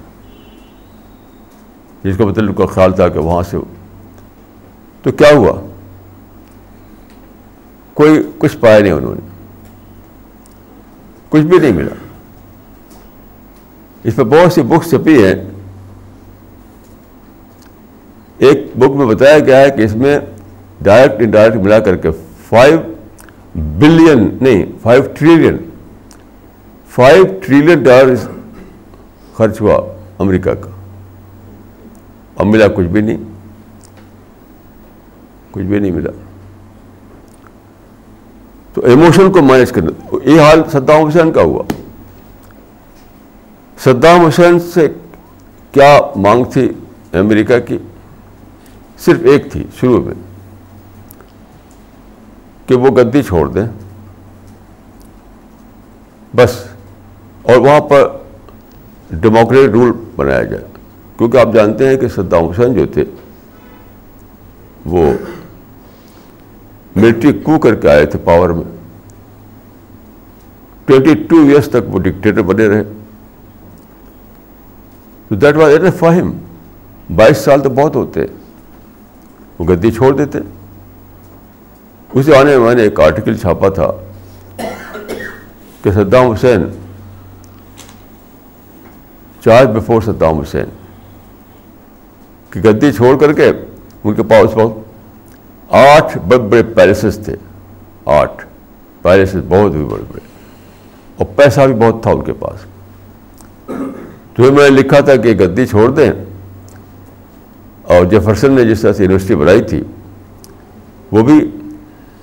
[2.05, 3.57] جس کا مطلب کا خیال تھا کہ وہاں سے
[5.03, 5.61] تو کیا ہوا؟
[7.95, 9.21] کوئی کچھ پایا نہیں انہوں نے۔
[11.29, 11.95] کچھ بھی نہیں ملا۔
[14.05, 15.35] اس پہ بہت سی بکس چھپی ہیں۔
[18.39, 20.19] ایک بک میں بتایا گیا ہے کہ اس میں
[20.81, 22.11] ڈائریکٹ انڈائریکٹ ملا کر کے
[22.49, 22.79] فائیو
[23.55, 25.57] بلین نہیں five trillion
[26.89, 28.15] five trillion dollar
[29.35, 30.71] خرچ ہوا امریکہ کا۔
[32.37, 33.17] اب ملا کچھ بھی نہیں۔
[35.51, 36.11] کچھ بھی نہیں ملا۔
[38.75, 41.63] تو ایموشن کو مینج کرنا۔ یہ حال صدام حسین کا ہوا۔
[43.79, 44.89] صدام حسین سے
[45.73, 46.73] کیا مانگ تھی
[47.13, 47.79] امریکہ کی؟
[48.99, 50.15] صرف ایک تھی شروع میں۔
[52.71, 53.67] کہ وہ گدی چھوڑ دیں۔
[56.37, 56.65] بس۔
[57.43, 58.09] اور وہاں پر
[59.11, 60.65] ڈیموکریٹ رول بنایا جائے۔
[61.19, 63.05] کیونکہ آپ جانتے ہیں کہ صدام حسین جو تھے،
[64.85, 65.13] وہ
[66.97, 68.77] ملٹری کو کر کے آئے تھے پاور میں۔
[70.85, 72.85] ٹوینٹی ٹو ایئرس تک وہ ڈکٹیٹر بنے رہے۔
[75.31, 76.39] دیٹ واز ایٹ اے فاہم
[77.17, 78.21] بائیس سال تو بہت ہوتے۔
[79.59, 80.39] وہ گدی چھوڑ دیتے۔
[82.13, 83.91] اسی آنے میں میں نے ایک آرٹیکل چھاپا تھا
[85.83, 86.65] کہ Saddam Hussein
[89.45, 90.65] charge before Saddam Hussein
[92.51, 93.53] کہ گدی چھوڑ کر کے
[94.05, 97.37] ان کے پاس وقت آٹھ بڑے بڑے پیلسز تھے،
[98.05, 98.45] آٹھ
[99.03, 100.21] پیلسز بہت بھی بڑے بڑے
[101.17, 102.61] اور پیسہ بھی بہت تھا ان کے پاس۔
[104.35, 106.13] تو میں نے لکھا تھا کہ گدی چھوڑ دیں۔
[107.83, 109.83] اور جیفرسن نے جس طرح سے یونیورسٹی بنائی تھی،
[111.13, 111.51] وہ بھی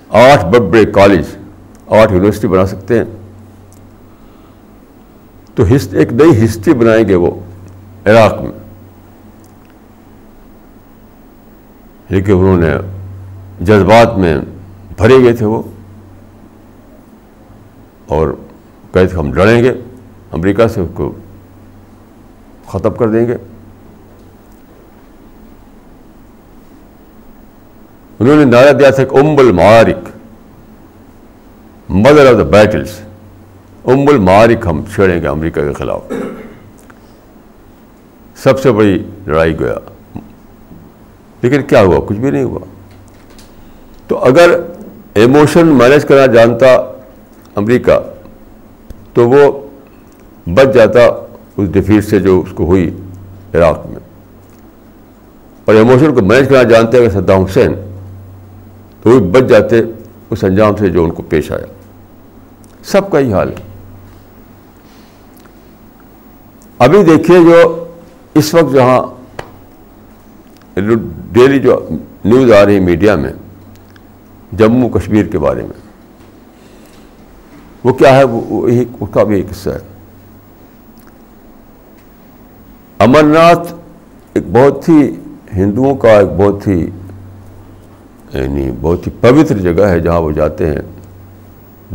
[0.09, 1.25] آٹھ بڑے بڑے کالج
[1.87, 3.05] آٹھ یونیورسٹی بنا سکتے ہیں۔
[5.55, 7.31] تو ایک نئی ہسٹری بنائیں گے وہ
[8.05, 8.51] عراق میں۔
[12.09, 12.71] لیکن انہوں نے
[13.61, 14.37] جذبات میں
[14.97, 15.61] بھرے ہوئے تھے وہ۔
[18.07, 18.35] اور
[18.93, 19.69] کہتے ہم لڑیں گے،
[20.31, 21.11] امریکہ سے اس کو
[22.67, 23.37] ختم کر دیں گے۔
[28.19, 30.07] انہوں نے نعرہ دیا تھا کہ ام المعارک
[31.89, 32.99] مدر آف دا بیٹلس
[33.85, 36.01] ام المعارک ہم چھیڑیں گے امریکہ کے خلاف۔
[38.35, 39.73] سب سے بڑی لڑائی گیا
[41.41, 42.59] لیکن کیا ہوا؟ کچھ بھی نہیں ہوا۔
[44.07, 44.61] تو اگر
[45.13, 46.67] ایموشن مینیج کرنا جانتا
[47.55, 47.99] امریکہ،
[49.13, 49.67] تو وہ
[50.53, 50.99] بچ جاتا
[51.57, 52.97] اس ڈیفیٹ سے جو اس کو ہوئی
[53.53, 53.99] عراق میں۔
[55.65, 57.73] اور ایموشن کو مینیج کرنا جانتے اگر صدام حسین
[59.01, 59.81] تو وہ بچ جاتے،
[60.29, 61.65] اس انجام سے جو ان کو پیش آیا۔
[62.83, 63.55] سب کا ہی حال ہے۔
[66.77, 67.85] ابھی دیکھیے جو
[68.33, 69.01] اس وقت جہاں
[71.31, 71.89] ڈیلی جو
[72.25, 73.33] نیوز آ رہی میڈیا میں،
[74.53, 75.87] جموں کشمیر کے بارے میں،
[77.83, 79.79] وہ کیا ہے؟ وہ اس کا بھی ایک حصہ ہے۔
[82.99, 83.73] امر ناتھ
[84.33, 85.15] ایک بہت ہی
[85.55, 86.89] ہندوؤں کا ایک بہت ہی
[88.33, 90.81] یعنی بہت ہی پوتر جگہ ہے جہاں وہ جاتے ہیں۔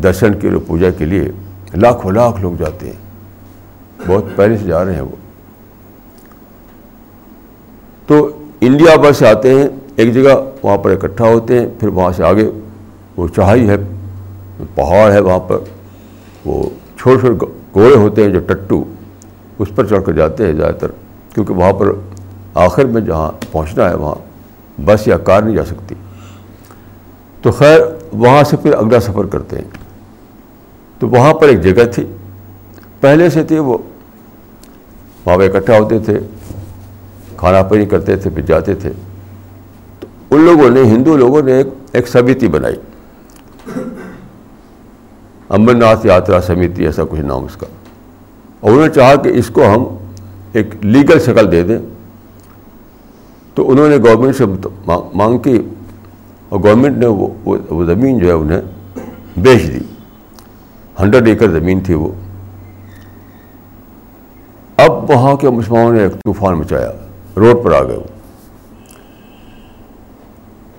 [0.02, 1.28] درشن کے لیے پوجا کے لیے
[1.74, 3.02] لاکھوں لاکھ لوگ جاتے ہیں۔
[4.06, 5.16] بہت پہلے سے جا رہے ہیں وہ۔
[8.06, 12.12] تو انڈیا پر سے آتے ہیں، ایک جگہ وہاں پر اکٹھا ہوتے ہیں، پھر وہاں
[12.12, 12.50] سے آگے
[13.16, 13.76] وہ چڑھائی ہے،
[14.74, 15.58] پہاڑ ہے وہاں پر۔
[16.44, 18.84] وہ چھوٹے چھوٹے گھوڑے ہوتے ہیں جو ٹٹو،
[19.58, 20.88] اس پر چڑھ کر جاتے ہیں زیادہ تر۔
[21.34, 21.86] کیونکہ وہاں پر
[22.54, 24.14] آخر میں جہاں پہنچنا ہے، وہاں
[24.80, 25.94] بس یا کار نہیں جا سکتی۔
[27.42, 27.80] تو خیر
[28.12, 29.64] وہاں سے پھر اگلا سفر کرتے ہیں۔
[30.98, 32.06] تو وہاں پر ایک جگہ تھی۔
[33.00, 33.78] پہلے سے تھی وہ۔
[35.26, 36.18] وہاں پہ اکٹھا ہوتے تھے،
[37.36, 38.92] کھانا پانی کرتے تھے، پھر جاتے تھے۔
[40.00, 42.76] تو ان لوگوں نے، ہندو لوگوں نے ایک ایک سمیتی بنائی۔
[45.48, 47.66] امر ناتھ یاترا سمیتی، ایسا کچھ نام اس کا۔
[48.60, 49.84] اور انہوں نے چاہا کہ اس کو ہم
[50.52, 51.78] ایک لیگل شکل دے دیں۔
[53.54, 54.44] تو انہوں نے گورنمنٹ سے
[55.14, 55.62] مانگ کی۔
[56.52, 58.60] اور گورنمنٹ نے وہ زمین جو ہے انہیں
[59.36, 59.78] بیچ دی۔
[61.00, 62.08] ہنڈریڈ ایکڑ زمین تھی وہ۔
[64.76, 66.90] اب وہاں کے مسلمانوں نے ایک طوفان مچایا،
[67.36, 68.02] روڈ پر آ گئے وہ۔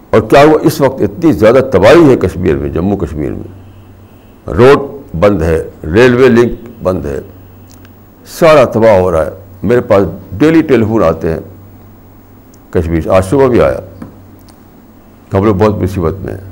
[0.10, 3.62] اور کیا وہ اس وقت اتنی زیادہ تباہی ہے کشمیر میں، جموں کشمیر میں۔
[4.48, 4.80] روڈ
[5.20, 6.52] بند ہے، ریلوے لنک
[6.84, 7.20] بند ہے۔
[8.26, 9.32] سارا تباہ ہو رہا ہے۔
[9.64, 10.04] میرے پاس
[10.38, 11.40] ڈیلی ٹیلی فون آتے ہیں۔
[12.70, 13.80] کشمیر سے آج صبح بھی آیا۔
[15.34, 16.52] کہ ہم لوگ بہت مصیبت میں ہیں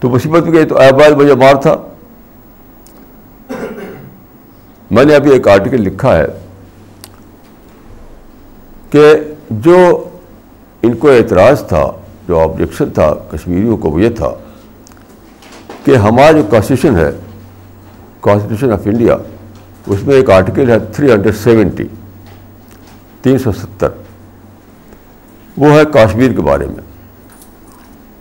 [0.00, 1.76] تو مصیبت میں گئی تو احباب مجھے مار تھا۔
[4.90, 6.26] میں نے ابھی ایک آرٹیکل لکھا ہے
[8.90, 9.14] کہ
[9.50, 10.08] جو
[10.82, 11.92] ان کو اعتراض تھا،
[12.28, 14.34] جو آبجیکشن تھا کشمیریوں کو، وہ یہ تھا
[15.84, 17.10] کہ ہمارا جو کانسٹیٹیوشن ہے
[18.20, 19.16] کانسٹیٹیوشن آف انڈیا
[19.86, 21.88] اس میں ایک آرٹیکل ہے تھری ہنڈریڈ سیونٹی
[23.22, 23.88] تین سو ستر۔
[25.56, 26.95] وہ ہے کاشمیر کے بارے میں۔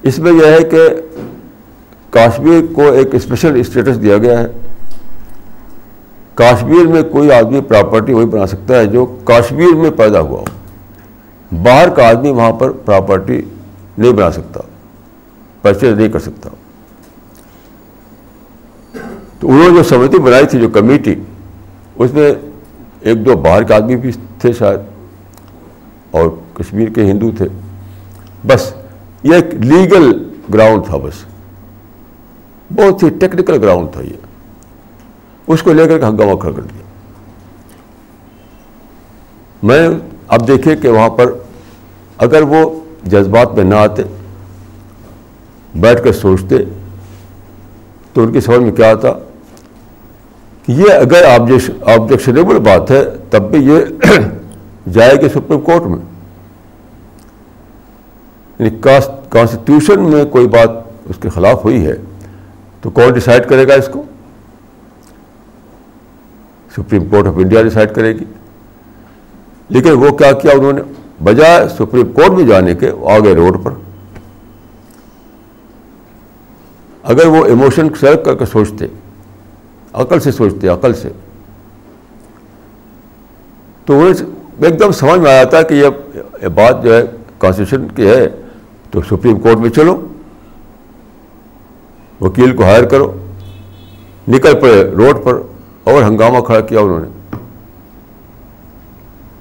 [0.06, 0.80] اس میں یہ ہے کہ
[2.10, 4.48] کاشمیر کو ایک اسپیشل اسٹیٹس دیا گیا ہے۔
[6.34, 11.58] کاشمیر میں کوئی آدمی پراپرٹی وہی بنا سکتا ہے جو کاشمیر میں پیدا ہوا ہو۔
[11.63, 13.41] باہر کا آدمی وہاں پر پراپرٹی
[13.98, 14.60] نہیں بنا سکتا
[15.62, 16.50] پرچیز نہیں کر سکتا۔
[19.39, 21.15] تو انہوں نے جو سمتی بنائی تھی، جو کمیٹی،
[21.96, 22.32] اس میں
[23.02, 24.80] ایک دو باہر کے آدمی بھی تھے شاید،
[26.12, 27.48] اور کشمیر کے ہندو تھے۔
[28.48, 28.74] بس
[29.26, 31.26] یہ ایک لیگل گراؤنڈ تھا بس۔
[32.76, 34.18] بہت ہی ٹیکنیکل گراؤنڈ تھا یہ۔
[35.48, 36.84] اس کو لے کر کے ہنگامہ کھڑا کر دیا۔
[39.64, 39.90] میں
[40.28, 41.34] اب دیکھے کہ وہاں پر
[42.18, 44.04] اگر وہ جذبات میں نہ آتے،
[45.76, 46.56] بیٹھ کر سوچتے،
[48.14, 49.12] تو ان کی سمجھ میں کیا آتا؟
[50.66, 51.24] کہ یہ اگر
[51.86, 53.80] آبجیکشنیبل بات ہے، تب بھی یہ
[54.92, 56.14] جائے گی سپریم کورٹ میں۔
[58.60, 58.78] یعنی
[59.30, 60.70] کانسٹیٹیوشن میں کوئی بات
[61.10, 61.94] اس کے خلاف ہوئی ہے،
[62.82, 64.04] تو کون ڈیسائڈ کرے گا اس کو؟
[66.72, 68.26] Supreme Court of India decide کرے گی۔
[69.70, 70.82] لیکن وہ کیا کیا انہوں نے؟
[71.24, 73.72] بجائے سپریم کورٹ میں جانے کے آگے روڈ پر۔
[77.04, 78.86] اگر وہ ایموشن سیلکٹ کر کے سوچتے،
[79.94, 81.10] عقل سے سوچتے، عقل سے،
[83.86, 84.26] تو انہیں
[84.63, 87.02] ایک دم سمجھ میں آیا تھا کہ یہ بات جو ہے
[87.38, 88.28] کانسٹیٹیوشن کی ہے۔
[88.91, 90.08] تو سپریم کورٹ میں چلو،
[92.21, 93.13] وکیل کو ہائر کرو،
[94.28, 95.41] نکل پڑے روڈ پر
[95.84, 97.38] اور ہنگامہ کھڑا کیا انہوں نے۔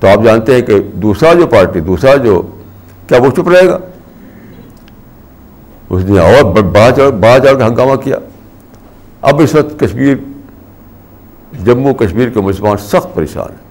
[0.01, 2.43] تو آپ جانتے ہیں کہ دوسرا جو پارٹی، دوسرا جو،
[3.07, 3.79] کیا وہ چپ رہے گا؟
[5.91, 8.17] اس نے اور باہر باہر جا کے ہنگامہ کیا۔
[9.21, 10.17] اب اس وقت کشمیر،
[11.65, 13.65] جموں کشمیر کے مسلمان سخت پریشان ہیں۔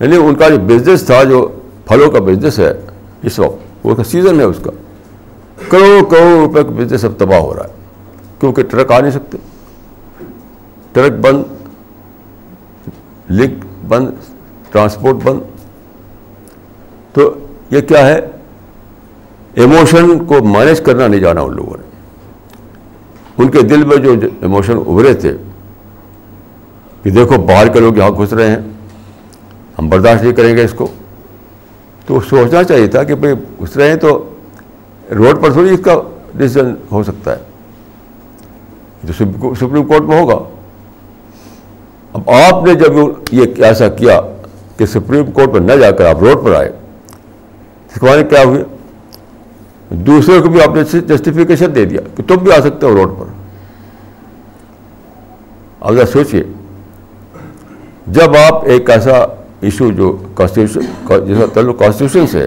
[0.00, 1.48] یعنی ان کا جو بزنس تھا، جو
[1.84, 2.72] پھلوں کا بزنس ہے
[3.22, 4.70] اس وقت۔ وہ سیزن ہے اس کا۔
[5.68, 7.68] کروڑ کروڑ روپے کا بزنس اب تباہ ہو رہا ہے۔
[8.40, 9.38] کیونکہ ٹرک آ نہیں سکتے۔
[10.92, 11.42] ٹرک بند
[13.30, 14.08] لنک بند
[14.70, 15.40] ٹرانسپورٹ بند۔
[17.12, 17.34] تو
[17.70, 18.20] یہ کیا ہے؟
[19.54, 21.90] ایموشن کو مینیج کرنا نہیں جانا ان لوگوں نے۔
[23.38, 25.36] ان کے دل میں جو ایموشن ابھرے تھے
[27.02, 28.58] کہ دیکھو باہر کے لوگ یہاں گھس رہے ہیں۔
[29.78, 30.88] ہم برداشت نہیں کریں گے اس کو۔
[32.06, 34.28] تو سوچنا چاہیے تھا کہ بھائی گھس رہے ہیں تو
[35.14, 36.00] روڈ پر تھوڑی اس کا
[36.34, 37.42] ڈسیزن ہو سکتا ہے۔
[39.04, 39.12] جو
[39.54, 40.38] سپریم کورٹ میں ہوگا۔
[42.12, 42.92] اب آپ نے جب
[43.32, 44.20] یہ ایسا کیا
[44.76, 46.72] کہ سپریم کورٹ پر نہ جا کر آپ روڈ پر آئے
[47.94, 48.64] سکھوانے کیا ہوئے
[49.90, 53.18] دوسرے کو بھی آپ نے جسٹیفیکیشن دے دیا کہ تم بھی آ سکتے ہو روڈ
[53.18, 53.26] پر۔
[55.80, 56.42] اگر سوچیے
[58.06, 59.24] جب آپ ایک ایسا
[59.60, 62.46] ایشو جو کانسٹیٹیوشن جیسا تعلق کانسٹیٹیوشن سے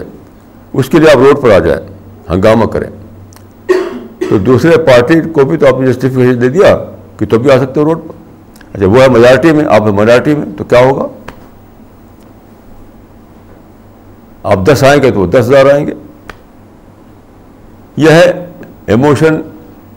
[0.72, 1.86] اس کے لیے آپ روڈ پر آ جائیں،
[2.30, 2.90] ہنگامہ کریں۔
[4.28, 6.76] تو دوسرے پارٹی کو بھی تو آپ نے جسٹیفکیشن دے دیا
[7.18, 8.14] کہ تم بھی آ سکتے ہو روڈ پر۔
[8.74, 11.06] اچھا وہ ہے میجارٹی میں، آپ میجارٹی میں، تو کیا ہوگا؟
[14.42, 15.94] آپ دس آئیں گے تو وہ دس ہزار آئیں گے۔
[17.96, 18.46] یہ ہے
[18.86, 19.40] ایموشن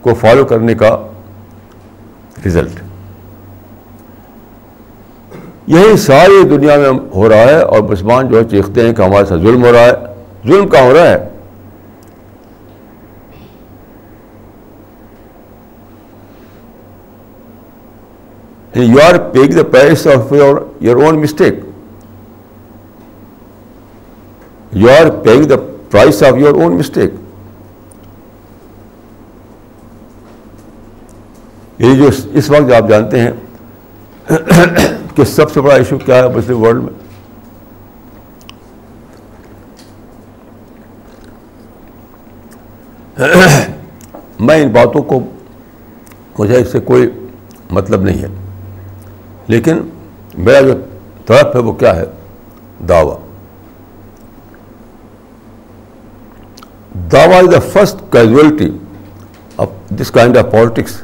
[0.00, 1.06] کو فالو کرنے کا
[2.46, 2.80] رزلٹ
[5.68, 9.24] یہی ساری دنیا میں ہو رہا ہے اور مسلمان جو ہے چیختے ہیں کہ ہمارے
[9.24, 9.92] ساتھ ظلم ہو رہا ہے۔
[10.46, 11.18] ظلم کہاں ہو رہا ہے؟
[18.74, 21.54] You are paying the price of your your own mistake
[24.72, 25.54] you are paying the
[25.90, 27.14] price of your own mistake
[31.78, 33.30] یہ جو اس وقت آپ جانتے ہیں
[35.14, 36.92] کہ سب سے بڑا ایشو کیا ہے مسلم ورلڈ میں؟
[44.40, 45.20] میں ان باتوں کو
[46.38, 47.10] مجھے اس سے کوئی
[47.70, 48.26] مطلب نہیں ہے۔
[49.46, 49.80] لیکن
[50.38, 50.74] میرا جو
[51.26, 52.04] طرف ہے وہ کیا ہے؟
[52.88, 53.18] دعویٰ۔
[57.12, 58.78] دعویٰ is the first casualty
[59.56, 59.68] of
[60.00, 61.02] this kind of politics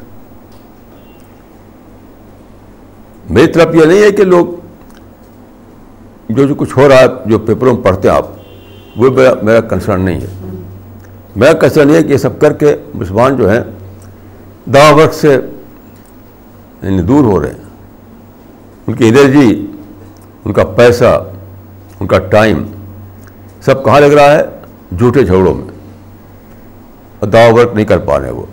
[3.30, 4.46] میری طرف یہ نہیں ہے کہ لوگ
[6.28, 8.26] جو جو کچھ ہو رہا ہے، جو پیپروں میں پڑھتے ہیں آپ،
[8.96, 10.26] وہ میرا میرا کنسرن نہیں ہے۔
[11.36, 13.60] میرا کنسرن یہ ہے کہ یہ سب کر کے مسلمان جو ہیں
[14.74, 15.38] دعا ورک سے
[16.82, 17.64] یعنی دور ہو رہے ہیں۔
[18.86, 19.66] ان کی انرجی،
[20.44, 21.30] ان کا پیسہ،
[22.00, 22.64] ان کا ٹائم
[23.60, 24.42] سب کہاں لگ رہا ہے؟
[24.98, 25.68] جھوٹے جھگڑوں میں۔
[27.18, 28.46] اور دعوی ورک نہیں کر پا رہے وہ۔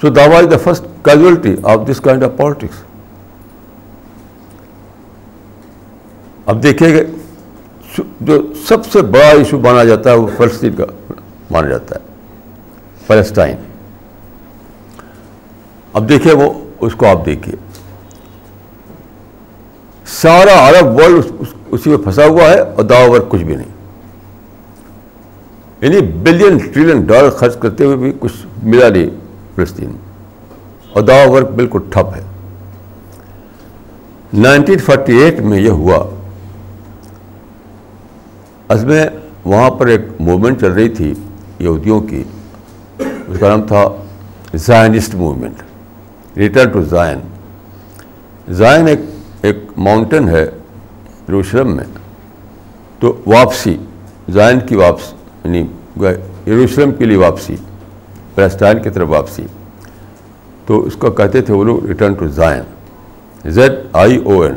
[0.00, 2.82] So Dawa is the first casualty of this kind of politics
[6.46, 7.04] اب دیکھیے کہ
[8.20, 10.84] جو سب سے بڑا ایشو مانا جاتا ہے وہ فلسطین کا
[11.50, 12.00] مانا جاتا ہے،
[13.06, 13.56] فلسطین۔
[15.92, 17.56] اب دیکھیے وہ، اس کو آپ دیکھیے۔
[20.06, 21.24] سارا عرب ورلڈ
[21.70, 23.70] اسی میں پھنسا ہوا ہے اور دعو کچھ بھی نہیں۔
[25.80, 29.06] یعنی بلین ٹریلین ڈالر خرچ کرتے ہوئے بھی کچھ ملا نہیں
[29.56, 29.92] فلسطین۔
[30.92, 32.22] اور دعا ورک بالکل ٹھپ ہے۔
[34.32, 36.10] نائنٹین فورٹی ایٹ میں یہ ہوا۔
[38.68, 39.06] از میں
[39.44, 41.14] وہاں پر ایک موومنٹ چل رہی تھی
[41.58, 42.22] یہودیوں کی۔
[42.98, 43.88] اس کا نام تھا
[44.54, 45.62] Zionist movement.
[46.36, 47.18] Return to Zion
[48.48, 49.00] Zion ایک
[49.42, 50.42] ایک ماؤنٹین ہے
[51.28, 51.84] یروشلم میں۔
[52.98, 53.76] تو واپسی
[54.30, 55.66] زائن کی واپسی یعنی
[56.50, 57.56] یروشلم کے لیے واپسی
[58.34, 59.42] پیلسٹائن کی طرف واپسی۔
[60.70, 62.60] تو اس کو کہتے تھے وہ لوگ return to Zion
[63.50, 64.52] Z I O N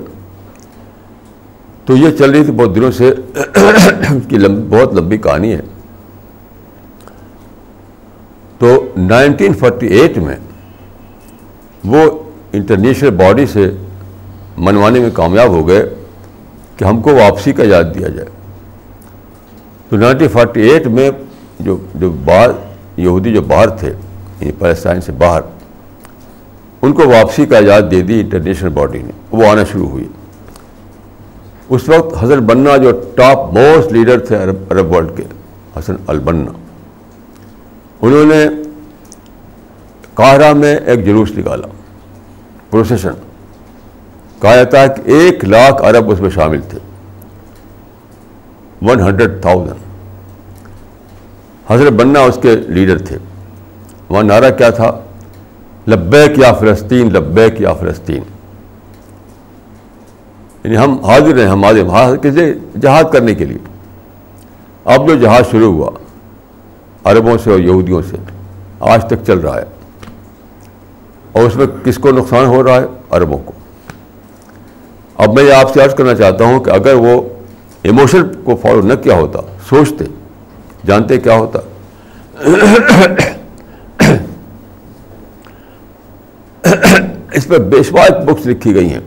[1.86, 3.10] تو یہ چل رہی تھی بہت دنوں سے
[3.46, 4.38] اس کی
[4.70, 5.62] بہت لمبی کہانی ہے۔
[8.58, 10.36] تو نائنٹین فورٹی ایٹ میں
[11.84, 12.04] وہ
[12.54, 13.70] انٹرنیشنل باڈی سے
[14.58, 15.84] منوانے میں کامیاب ہو گئے
[16.78, 18.28] کہ ہم کو واپسی کا یاد دیا جائے۔
[19.90, 21.10] تو نائنٹین فورٹی ایٹ میں
[21.60, 22.50] جو جو باہر
[22.98, 25.42] یہودی جو باہر تھے یعنی پالستان سے باہر
[26.84, 30.08] ان کو واپسی کا یاد دے دی انٹرنیشنل باڈی نے، وہ آنا شروع ہوئی۔
[31.70, 35.24] اس وقت حسن بننا جو ٹاپ موسٹ لیڈر تھے عرب عرب ورلڈ کے،
[35.80, 36.52] حسن البنا
[38.02, 38.48] انہوں نے
[40.14, 41.68] قاہرہ میں ایک جلوس نکالا
[42.70, 43.12] پروسیشن
[44.42, 46.80] کہا جاتا ہے کہ ایک لاکھ عرب اس میں شامل تھے۔
[48.82, 49.82] ون ہنڈریڈ تھاؤزینڈ
[51.72, 53.18] حضرت بننا اس کے لیڈر تھے۔
[54.10, 54.92] وہاں نعرہ کیا تھا؟
[55.88, 58.22] لبیک یا فلسطین، لبیک یا فلسطین۔
[60.64, 63.58] یعنی ہم حاضر ہیں، ہم حاضر کسی جہاد کرنے کے لیے۔
[64.86, 65.92] اب جو جہاز شروع ہوا،
[67.04, 68.18] عربوں سے اور یہودیوں سے،
[68.80, 69.66] آج تک چل رہا ہے۔
[71.32, 73.52] اور اس میں کس کو نقصان ہو رہا ہے؟ عربوں کو۔
[75.18, 77.22] اب میں یہ آپ سے عرض کرنا چاہتا ہوں کہ اگر وہ
[77.84, 80.06] ایموشن کو فالو نہ کیا ہوتا، سوچتے،
[80.86, 81.60] جانتے کیا ہوتا۔
[87.34, 89.00] اس پہ بے شمار بکس لکھی گئی ہیں۔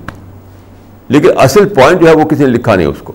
[1.08, 3.12] لیکن اصل پوائنٹ جو ہے وہ کسی نے لکھا نہیں اس کو۔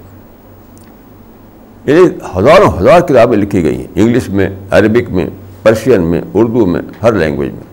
[1.86, 2.01] یعنی
[2.38, 5.28] ہزاروں ہزار کتابیں لکھی گئی ہیں۔ انگلش میں، عربک میں،
[5.64, 7.64] پرشین میں، اردو میں، ہر لینگویج میں۔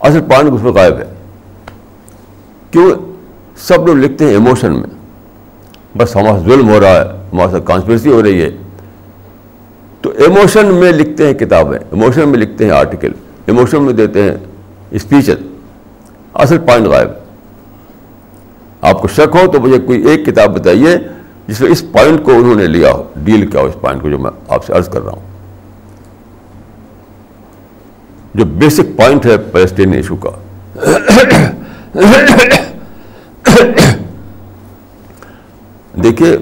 [0.00, 1.04] اصل پوائنٹ اس میں غائب ہے۔
[2.70, 2.90] کیوں؟
[3.56, 4.90] سب لوگ لکھتے ہیں ایموشن میں۔
[5.98, 8.50] بس ہمارا ظلم ہو رہا ہے ہمارے ساتھ کانسپریسی ہو رہی ہے۔
[10.00, 13.12] تو ایموشن میں لکھتے ہیں کتابیں ایموشن میں لکھتے ہیں آرٹیکل
[13.46, 14.36] ایموشن میں دیتے ہیں
[14.90, 15.55] اسپیچز
[16.38, 17.08] اصل پوائنٹ غائب۔
[18.80, 20.98] آپ کو شک ہو تو مجھے کوئی ایک کتاب بتائیے
[21.46, 24.10] جس میں اس پوائنٹ کو انہوں نے لیا ہو۔ ڈیل کیا ہو اس پوائنٹ کو
[24.10, 25.20] جو میں آپ سے عرض کر رہا ہوں۔
[28.34, 30.30] جو بیسک پوائنٹ ہے پیلسٹین ایشو کا۔
[36.02, 36.38] دیکھیے،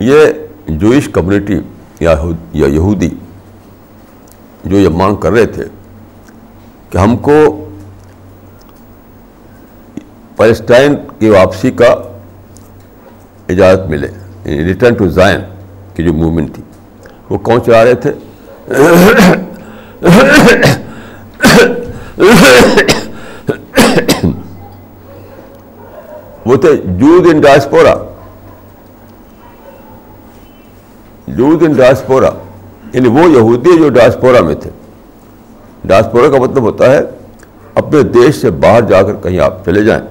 [0.00, 0.16] یہ
[0.68, 1.54] جوئش کمیونٹی
[2.00, 2.14] یا
[2.52, 3.10] یہودی
[4.64, 5.64] جو یہ مانگ کر رہے تھے
[6.90, 7.32] کہ ہم کو
[10.36, 11.88] پیلسٹائن کی واپسی کا
[13.48, 14.08] اجازت ملے
[14.44, 15.40] ریٹرن ٹو زائن
[15.94, 16.62] کی جو موومنٹ تھی۔
[17.30, 18.12] وہ کون چلا رہے تھے؟
[26.46, 27.94] وہ تھے جود ان ڈاسپورا
[31.26, 32.30] جود ان ڈاسپورا
[32.92, 34.70] یعنی وہ یہودی جو ڈاسپورا میں تھے۔
[35.84, 37.00] ڈاسپورا کا مطلب ہوتا ہے
[37.74, 40.06] اپنے دیش سے باہر جا کر کہیں آپ چلے جائیں۔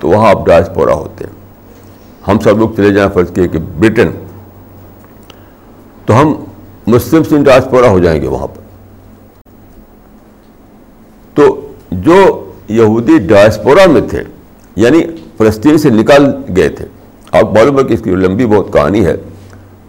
[0.00, 1.32] تو وہاں آپ ڈاسپورا ہوتے ہیں۔
[2.28, 4.10] ہم سب لوگ چلے جائیں فرض کیے کہ برٹن۔
[6.06, 6.34] تو ہم
[6.86, 8.60] مسلم سے ڈاسپورا ہو جائیں گے وہاں پر۔
[11.34, 14.22] تو جو یہودی ڈاسپورا میں تھے
[14.76, 15.00] یعنی
[15.38, 16.26] فلسطین سے نکال
[16.56, 16.84] گئے تھے۔
[17.32, 19.16] آپ معلوم ہے کہ اس کی لمبی بہت کہانی ہے۔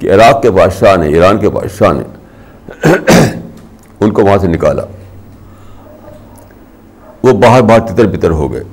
[0.01, 2.03] کہ عراق کے بادشاہ نے، ایران کے بادشاہ نے
[3.99, 4.83] ان کو وہاں سے نکالا۔
[7.23, 8.63] وہ باہر باہر تتر بتر ہو گئے۔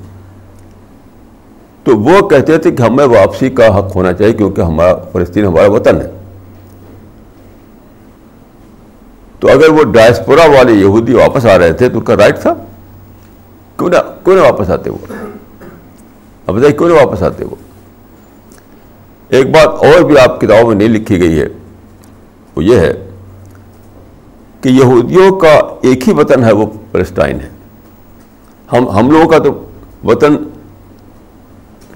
[1.83, 5.71] تو وہ کہتے تھے کہ ہمیں واپسی کا حق ہونا چاہیے کیونکہ ہمارا فلسطین ہمارا
[5.71, 6.11] وطن ہے۔
[9.39, 12.53] تو اگر وہ ڈائسپورا والے یہودی واپس آ رہے تھے تو ان کا رائٹ تھا۔
[13.77, 14.97] کیوں نہ کیوں نہ واپس آتے وہ؟
[16.47, 17.55] اب بتائیے کیوں نہ واپس آتے وہ؟
[19.29, 21.47] ایک بات اور بھی آپ کتابوں میں نہیں لکھی گئی ہے،
[22.55, 23.09] وہ یہ ہے
[24.61, 27.49] کہ یہودیوں کا ایک ہی وطن ہے، وہ فلسطائن ہے۔
[28.73, 29.65] ہم ہم لوگوں کا تو
[30.03, 30.35] وطن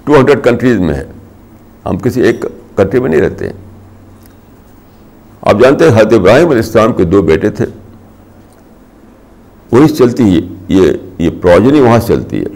[0.04, 1.04] ٹو ہنڈریڈ کنٹریز میں ہے۔
[1.86, 2.44] ہم کسی ایک
[2.76, 3.52] کنٹری میں نہیں رہتے۔ ہیں
[5.42, 7.66] آپ جانتے ہیں، حضرت ابراہیم علیہ السلام کے دو بیٹے تھے۔
[9.72, 12.46] وہی چلتی ہے یہ یہ پروجنی وہاں سے چلتی ہے۔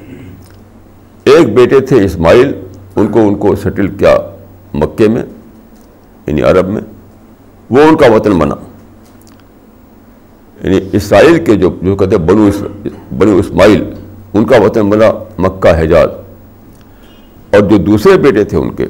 [1.25, 2.53] ایک بیٹے تھے اسماعیل،
[2.97, 4.17] ان کو ان کو سیٹل کیا۔
[4.75, 5.23] مکے میں
[6.27, 6.83] یعنی عرب میں،
[7.71, 8.55] وہ ان کا وطن بنا۔
[10.63, 12.51] یعنی اسرائیل کے جو جو کہتے ہیں بنو
[13.19, 13.95] بنو اسماعیل،
[14.35, 16.09] ان کا وطن بنا مکہ، حجاز۔
[17.53, 18.87] اور جو دوسرے بیٹے تھے ان کے،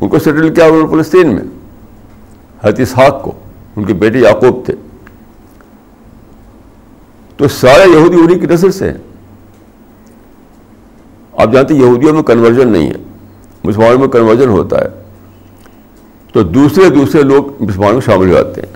[0.00, 1.44] ان کو سیٹل کیا انہوں نے فلسطین میں،
[2.64, 3.32] حضرت اسحاق کو۔
[3.76, 4.74] ان کے بیٹے یعقوب تھے۔
[7.36, 8.98] تو سارے یہودی انہیں کی نسل سے ہیں۔
[11.32, 12.94] آپ جانتے ہیں یہودیوں میں کنورژن نہیں ہے،
[13.64, 14.99] مسلمانوں میں کنورژن ہوتا ہے۔
[16.32, 18.72] تو دوسرے دوسرے لوگ مسلمانوں میں شامل ہو جاتے ہیں۔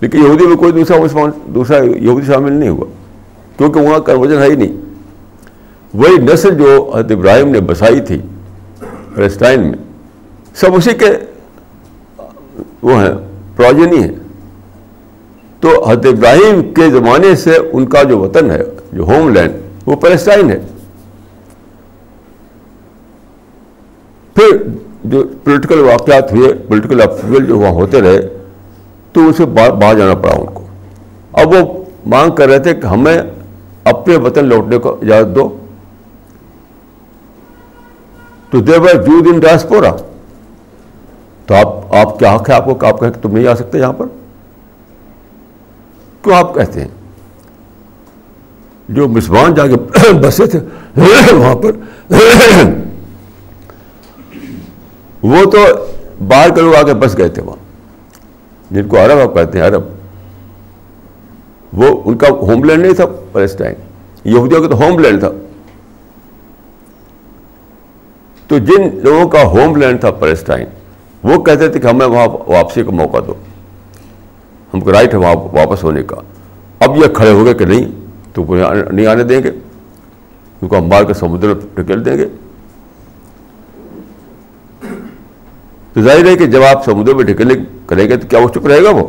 [0.00, 2.86] لیکن یہودی میں کوئی دوسرا مسلمان، دوسرا یہودی شامل نہیں ہوا۔
[3.56, 4.72] کیونکہ وہاں کنورژن ہے ہی نہیں۔
[5.94, 8.20] وہی نسل جو حضرت ابراہیم نے بسائی تھی
[9.14, 9.78] فلسطائن میں،
[10.54, 11.06] سب اسی کے
[12.82, 13.14] وہ ہیں،
[13.56, 14.12] پروجنی ہیں۔
[15.60, 19.52] تو حضرت ابراہیم کے زمانے سے ان کا جو وطن ہے، جو ہوم لینڈ،
[19.86, 20.60] وہ پیلسٹائن ہے۔
[24.34, 24.56] پھر
[25.04, 28.36] جو پولیٹیکل واقعات ہوئے پولیٹیکل افیول جو وہاں ہوتے رہے،
[29.12, 30.64] تو اسے باہر جانا پڑا ان کو۔
[31.32, 33.22] اب وہ مانگ کر رہے تھے کہ ہمیں
[33.84, 35.56] اپنے وطن لوٹنے کو اجازت دو۔
[38.50, 39.90] تو دیر بار جو دن ڈاسپورا
[41.46, 43.78] تو آپ آپ کیا حق ہے آپ کو آپ کہیں کہ تم نہیں آ سکتے
[43.78, 44.06] یہاں پر؟
[46.22, 46.88] کیوں آپ کہتے ہیں؟
[48.88, 49.74] جو مسلمان جا کے
[50.12, 50.58] بسے تھے،
[51.32, 51.72] وہاں پر
[55.22, 55.58] وہ تو
[56.28, 57.56] باہر کے لوگ آ کے بس گئے تھے وہاں،
[58.74, 59.82] جن کو عرب آپ کہتے ہیں، عرب۔
[61.72, 63.74] وہ ان کا ہوم لینڈ نہیں تھا پلسٹائن
[64.24, 65.30] یہودیوں کا تو ہوم لینڈ تھا۔
[68.46, 70.66] تو جن لوگوں کا ہوم لینڈ تھا پلسٹائن
[71.22, 73.34] وہ کہتے تھے کہ ہمیں وہاں واپسی کا موقع دو۔
[74.74, 76.16] ہم کو رائٹ ہے وہاں واپس ہونے کا۔
[76.78, 77.90] اب یہ کھڑے ہو گئے کہ نہیں،
[78.32, 78.44] تو
[78.90, 79.50] نہیں آنے دیں گے
[80.62, 82.28] ان کو ہم مار کے سمندر میں ٹکیل دیں گے۔
[85.92, 87.54] تو ظاہر ہے کہ جب آپ سمندر میں ٹھکیلے
[87.86, 89.06] کریں گے تو کیا وہ چپ رہے گا وہ؟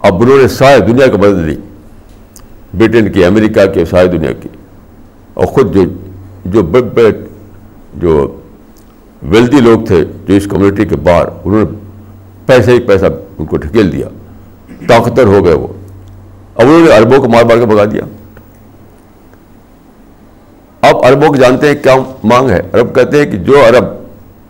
[0.00, 1.56] اب انہوں نے سارے دنیا کو بدل دی۔
[2.78, 4.48] برٹن کی، امریکہ کی، ساری دنیا کی۔
[5.34, 5.82] اور خود جو
[6.44, 7.10] جو بڑے بڑے،
[7.94, 8.36] جو
[9.22, 11.78] ویلدی لوگ تھے، جو اس کمیونٹی کے باہر، انہوں نے
[12.46, 13.06] پیسے ہی پیسہ
[13.38, 14.08] ان کو ٹھکیل دیا۔
[14.88, 15.66] طاقتور ہو گئے وہ۔
[16.54, 18.02] اب انہوں نے اربوں کو مار مار کے بگا دیا۔
[20.82, 23.84] اب اربوں کو جانتے ہیں کیا مانگ ہے۔ عرب کہتے ہیں کہ جو عرب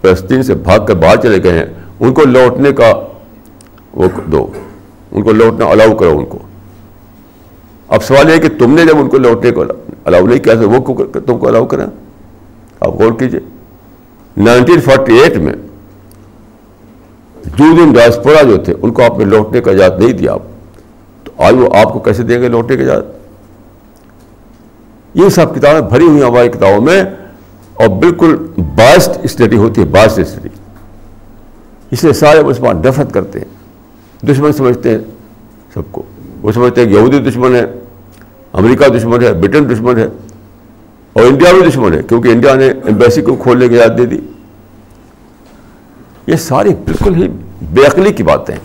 [0.02, 1.66] فلسطین سے بھاگ کر باہر چلے گئے ہیں،
[2.00, 2.92] ان کو لوٹنے کا
[3.94, 4.46] وہ دو۔
[5.12, 6.38] ان کو لوٹنا الاؤ کرو ان کو۔
[7.88, 9.64] اب سوال یہ کہ تم نے جب ان کو لوٹنے کو
[10.04, 11.86] الاؤ نہیں کیا وہ تم کو الاؤ کریں
[12.80, 13.40] آپ غور کیجیے
[14.36, 15.52] نائنٹین فورٹی ایٹ میں
[17.44, 20.42] جو دن ڈاسپورا جو تھے، ان کو آپ نے لوٹنے کا اجازت نہیں دیا۔ آپ
[21.24, 23.21] تو آج وہ آپ کو کیسے دیں گے لوٹنے کا اجازت؟
[25.14, 27.02] یہ سب کتابیں بھری ہوئی ہماری کتابوں میں
[27.74, 30.48] اور بالکل باسٹ اسٹڈی ہوتی ہے باسٹ اسٹڈی۔
[31.90, 33.62] اس لیے سارے مسلمان نفرت کرتے ہیں۔
[34.26, 34.98] دشمن سمجھتے ہیں
[35.74, 36.02] سب کو۔
[36.42, 37.66] وہ سمجھتے ہیں کہ یہودی دشمن ہے،
[38.52, 40.08] امریکہ دشمن ہے، برٹن دشمن ہے
[41.12, 44.18] اور انڈیا بھی دشمن ہے، کیونکہ انڈیا نے امبیسی کو کھولنے کی یاد دے دی۔
[46.26, 47.28] یہ ساری بالکل ہی
[47.62, 48.56] بے عقلی کی باتیں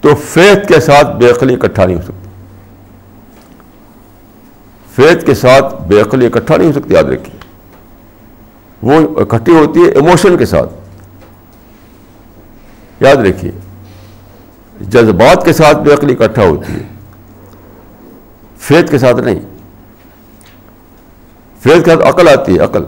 [0.00, 2.25] تو فیت کے ساتھ بے عقلی اکٹھا نہیں ہو سکتی
[4.96, 7.40] فیت کے ساتھ بے عقلی اکٹھا نہیں ہو سکتی، یاد رکھیے۔
[8.82, 10.72] وہ اکٹھی ہوتی ہے ایموشن کے ساتھ۔
[13.00, 13.52] یاد رکھیے،
[14.80, 16.82] جذبات کے ساتھ بے عقلی اکٹھا ہوتی ہے۔
[18.58, 19.40] فیت کے ساتھ نہیں۔
[21.60, 22.84] فیت کے ساتھ عقل آتی ہے، عقل۔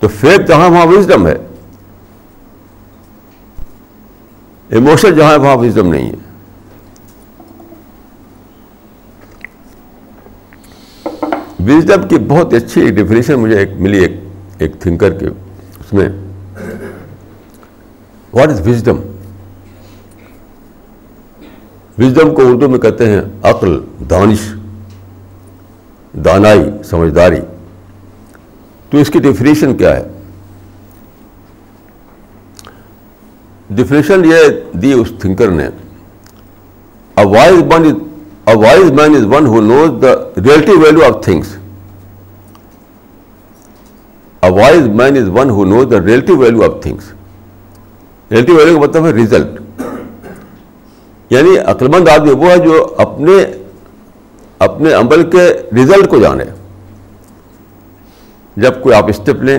[0.00, 1.36] تو فیت جہاں وہاں وزڈم ہے۔
[4.68, 6.31] ایموشن جہاں وہاں وزڈم نہیں ہے۔
[11.66, 14.12] وزڈم کی بہت اچھی ڈیفینیشن مجھے ایک ملی ایک
[14.58, 16.08] ایک تھنکر کے اس میں.
[18.32, 19.00] واٹ از وزڈم
[21.98, 23.78] وزڈم کو اردو میں کہتے ہیں عقل،
[24.10, 24.48] دانش،
[26.24, 27.40] دانائی، سمجھداری.
[28.90, 30.08] تو اس کی ڈیفینیشن کیا ہے؟
[33.70, 35.68] ڈیفینیشن یہ دی اس تھنکر نے.
[37.16, 37.92] Wise man
[38.46, 41.56] wise man is one who knows the reality value of things
[44.42, 47.12] a wise man is one who knows the reality value of things
[48.30, 49.60] reality value کا مطلب ہے ریزلٹ
[51.30, 53.44] یعنی عقلمند آدمی وہ ہے جو اپنے
[54.58, 56.44] اپنے عمل کے ریزلٹ کو جانے
[58.56, 59.58] جب کوئی آپ اسٹیپ لیں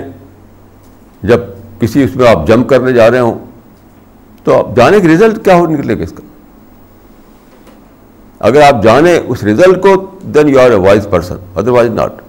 [1.23, 1.41] جب
[1.79, 3.39] کسی اس میں آپ جمپ کرنے جا رہے ہوں
[4.43, 6.23] تو آپ جانے کے ریزلٹ کیا ہو نکلے گا اس کا
[8.43, 9.95] اگر آپ جانیں اس ریزلٹ کو
[10.35, 11.35] then you are a wise person
[11.71, 12.21] otherwise not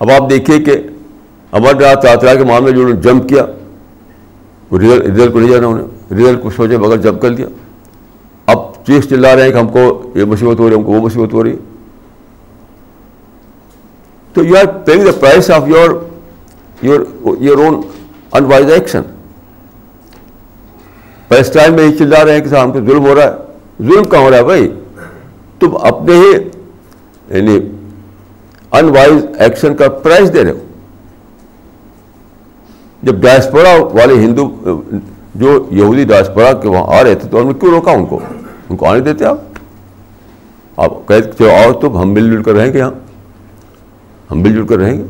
[0.00, 0.76] اب آپ دیکھیے کہ
[1.52, 3.44] امر ناتھ یاترا کے معاملے جو انہوں نے جمپ کیا،
[4.70, 7.46] وہ ریزلٹ کو نہیں جانا انہیں ریزلٹ کو سوچے بغیر جمپ کر لیا
[8.46, 10.92] اب چیز چلا رہے ہیں کہ ہم کو یہ مصیبت ہو رہی ہے، ہم کو
[10.92, 11.56] وہ مصیبت ہو رہی ہے.
[14.34, 15.90] تو you are paying the price of your
[16.82, 17.00] your
[17.40, 17.80] your own
[18.32, 19.02] unwise action
[21.28, 23.44] Palestine میں یہ چلا رہے ہیں کہ ہم کو ظلم ہو رہا ہے.
[23.82, 24.72] ظلم کہاں ہو رہا ہے بھائی؟
[25.60, 26.32] تم اپنے ہی
[27.36, 27.58] یعنی
[28.72, 30.64] انوائز ایکشن کا پرائز دے رہے ہو۔
[33.02, 34.48] جب ڈائسپورا والے ہندو،
[35.34, 38.20] جو یہودی ڈائسپورا کے وہاں آ رہے تھے، تو انہوں نے کیوں روکا ان کو؟
[38.70, 39.38] ان کو آنے دیتے آپ؟
[40.76, 42.90] آپ کہتے چلو آؤ تو ہم مل جل کر رہیں گے یہاں؟
[44.30, 45.04] ہم مل جل کر رہیں گے؟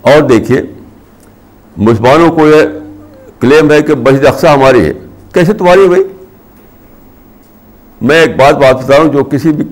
[0.00, 0.62] اور دیکھیے،
[1.76, 2.79] مسلمانوں کو یہ
[3.40, 4.92] کلیم ہے کہ مسجد اقسا ہماری ہے۔
[5.34, 6.02] کیسے تمہاری ہے بھائی؟
[8.00, 9.64] میں ایک بات بات بتا رہا ہوں جو کسی بھی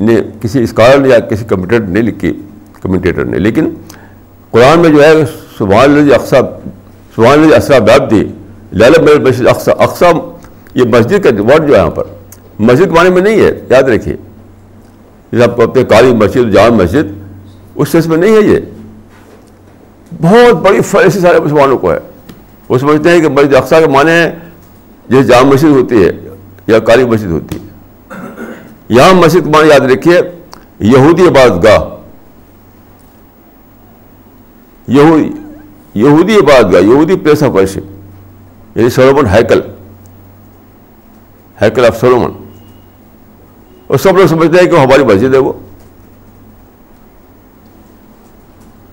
[0.00, 2.42] نے کسی اسکالر نے یا کسی کمپیوٹر نے لکھی،
[2.82, 3.70] کمنٹیٹر نے۔ لیکن
[4.50, 5.12] قرآن میں جو ہے،
[5.58, 6.36] سبحان اللہ اقسا
[7.16, 8.24] سبحان اللہ اسرا بیب دی
[8.72, 10.06] لالب مسجد اقسا اقسا
[10.74, 12.04] یہ مسجد کا ورڈ جو ہے یہاں پر،
[12.58, 14.16] مسجد معنی میں نہیں ہے، یاد رکھیے۔
[15.32, 17.12] جیسے آپ اپنے کالی مسجد، جامع مسجد،
[17.74, 18.58] اس سیس میں نہیں ہے یہ۔
[20.22, 21.98] بہت بڑی ایسے سارے مسلمانوں کو ہے۔
[22.68, 24.38] وہ سمجھتے ہیں کہ مسجد اقسا کے معنی ہے
[25.08, 26.10] جیسے جامع مسجد ہوتی ہے
[26.66, 27.64] یا کالی مسجد ہوتی ہے۔
[28.88, 30.20] یہاں مسجد معنی یاد رکھیے،
[30.78, 31.94] یہودی عبادت گاہ
[35.94, 37.78] یہودی عبادت گاہ یہودی پلیس آف ورشپ
[38.74, 39.60] یعنی سولومن ہیکل۔
[41.62, 42.30] ہیکل آف سولومن۔
[43.86, 45.52] اور سب لوگ سمجھتے ہیں کہ وہ ہماری مسجد ہے وہ۔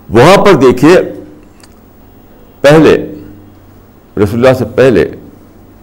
[0.10, 0.96] وہاں پر دیکھیے،
[2.62, 3.11] پہلے
[4.18, 5.10] رسول اللہ سے پہلے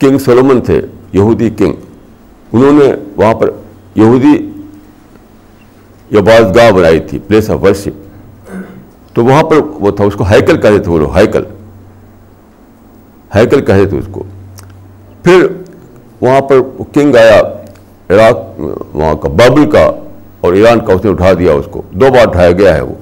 [0.01, 0.81] کنگ سولومن تھے
[1.13, 1.73] یہودی کنگ
[2.53, 3.51] انہوں نے وہاں پر
[3.97, 4.37] یہودی
[6.11, 8.07] عبادت گاہ بنائی تھی پلیس آف ورشپ
[9.15, 11.45] تو وہاں پر وہ تھا اس کو ہائیکل کہتے تھے وہ لوگ ہائیکل
[13.35, 14.23] ہائیکل کہتے تھے اس کو
[15.23, 15.47] پھر
[16.21, 16.61] وہاں پر
[16.95, 17.41] کنگ آیا
[18.11, 18.61] عراق
[18.95, 19.91] وہاں کا بابل کا
[20.41, 22.95] اور ایران کا اس نے اٹھا دیا اس کو دو بار اٹھایا گیا ہے وہ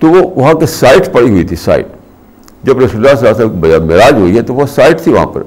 [0.00, 1.86] تو وہ وہاں کے سائٹ پڑی ہوئی تھی سائٹ
[2.62, 5.26] جب رسول اللہ صلی اللہ علیہ وسلم معراج ہوئی ہے تو وہ سائٹ تھی وہاں
[5.26, 5.42] پر۔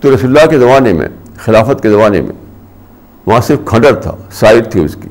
[0.00, 2.32] تو رسول اللہ کے زمانے میں، خلافت کے زمانے میں،
[3.26, 5.08] وہاں صرف کھنڈر تھا، سائٹ تھی اس کی۔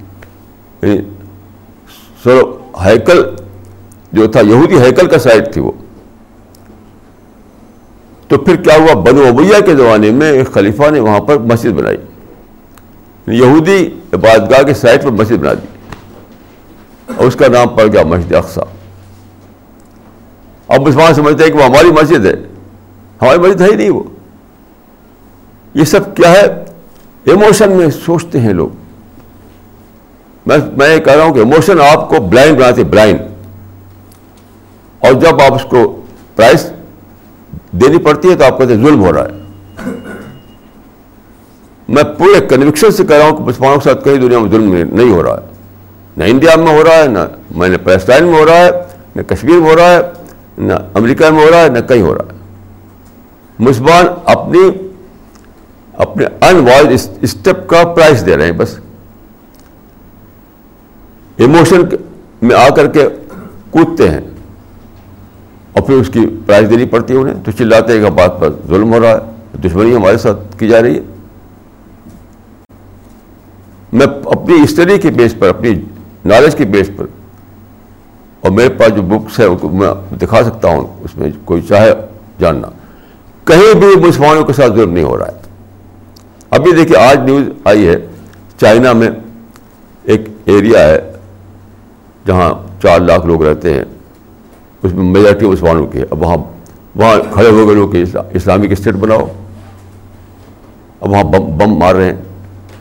[0.87, 1.01] یعنی
[2.23, 3.35] سو ہیکل
[4.11, 5.71] جو تھا، یہودی ہیکل کا سائٹ تھی وہ۔
[8.27, 11.69] تو پھر کیا ہوا؟ بنو ابیا کے زمانے میں ایک خلیفہ نے وہاں پر مسجد
[11.69, 11.97] بنائی۔
[13.27, 15.67] یعنی یہودی عبادگاہ کے سائٹ پر مسجد بنا دی۔
[17.15, 18.61] اور اس کا نام پڑ گیا مسجد اقسا
[20.69, 22.33] اب مسلمان سمجھتے ہیں کہ وہ ہماری مسجد ہے۔
[23.21, 24.03] ہماری مسجد ہے ہی نہیں وہ۔
[25.73, 26.65] یہ سب کیا ہے؟
[27.23, 28.69] ایموشن میں سوچتے ہیں لوگ۔
[30.45, 33.19] میں میں یہ کہہ رہا ہوں کہ ایموشن آپ کو بلائنڈ بناتے بلائنڈ
[34.99, 36.01] اور جب آپ اس کو
[36.35, 36.71] پرائز
[37.71, 39.39] دینی پڑتی ہے تو آپ کہتے ہیں ظلم ہو رہا ہے۔
[41.87, 44.73] میں پورے کنوکشن سے کہہ رہا ہوں کہ مسلمانوں کے ساتھ کہیں دنیا میں ظلم
[44.73, 45.45] نہیں ہو رہا ہے۔
[46.17, 47.19] نہ انڈیا میں ہو رہا ہے، نہ
[47.51, 48.69] میں نے پیلسٹائن میں ہو رہا ہے،
[49.15, 49.99] نہ کشمیر میں ہو رہا ہے۔
[50.59, 52.37] نہ امریکہ میں ہو رہا ہے، نہ کہیں ہو رہا ہے۔
[53.59, 54.69] مسلمان اپنی،
[55.93, 58.79] اپنے ان وائز اسٹیپ کا پرائز دے رہے ہیں، بس۔
[61.37, 61.81] ایموشن
[62.41, 63.09] میں آ کر کے
[63.69, 64.21] کودتے ہیں۔
[65.73, 68.49] اور پھر اس کی پرائز دینی پڑتی ہے انہیں۔ تو چلاتے ہیں کہ بات پر
[68.67, 71.01] ظلم ہو رہا ہے۔ دشمنی ہمارے ساتھ کی جا رہی ہے۔
[73.93, 75.81] میں اپنی اسٹڈی کے بیس پر، اپنی
[76.25, 77.05] نالج کے بیس پر
[78.41, 81.93] اور میرے پاس جو بکس ہے میں دکھا سکتا ہوں، اس میں کوئی چاہے
[82.39, 82.67] جاننا۔
[83.43, 85.39] کہیں بھی مسلمانوں کے ساتھ ظلم نہیں ہو رہا ہے۔
[86.49, 87.95] ابھی دیکھیے، آج نیوز آئی ہے،
[88.61, 89.09] چائنا میں
[90.03, 91.11] ایک ایریا ہے،
[92.27, 93.85] جہاں چار لاکھ لوگ رہتے ہیں۔
[94.83, 96.37] اس میں میجارٹی مسلمانوں کی ہے اب وہاں
[96.95, 99.27] وہاں کھڑے ہو گئے لوگ کہ اسلامک اسٹیٹ بناؤ۔
[101.01, 102.21] اب وہاں بم بم مار رہے ہیں۔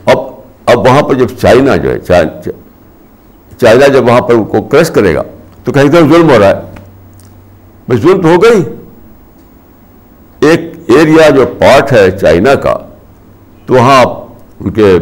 [0.05, 0.17] اب
[0.65, 5.15] اب وہاں پر جب چائنا جو ہے چائنا جب وہاں پر ان کو کرش کرے
[5.15, 5.23] گا
[5.69, 6.61] تو کہیں طرف ظلم ہو رہا ہے۔
[7.87, 8.63] بھائی ظلم تو ہو گئی۔
[10.39, 12.77] ایک ایریا جو پارٹ ہے چائنا کا،
[13.65, 14.23] تو وہاں آپ
[14.59, 14.99] ان کے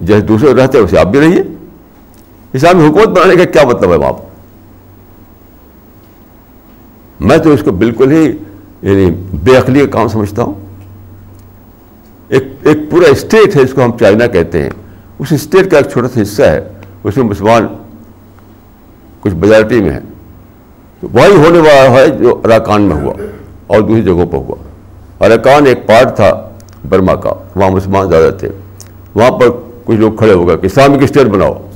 [0.00, 1.42] جیسے دوسرے رہتے ہیں، اسے آپ بھی رہیے۔
[2.52, 4.12] اسلامی حکومت بنانے کا کیا مطلب ہے وہاں؟
[7.20, 8.24] میں تو اس کو بالکل ہی
[8.82, 10.54] یعنی بے عقلی کا کام سمجھتا ہوں۔
[12.28, 14.70] ایک ایک پورا اسٹیٹ ہے، اس کو ہم چائنا کہتے ہیں۔
[15.18, 16.68] اس اسٹیٹ کا ایک چھوٹا سا حصہ ہے۔
[17.04, 17.66] اس میں مسلمان
[19.20, 20.09] کچھ میجارٹی میں ہیں۔
[21.02, 23.14] وہی ہونے والا ہے جو اراکان میں ہوا
[23.66, 24.54] اور دوسری جگہوں پر ہوا۔
[25.26, 26.48] اراکان ایک پارٹ تھا
[26.88, 28.48] برما کا، وہاں مسلمان زیادہ تھے۔
[29.14, 29.46] وہاں پر
[29.84, 31.66] کچھ لوگ کھڑے ہو گئے کہ اسلامک اسٹیٹ بناؤ۔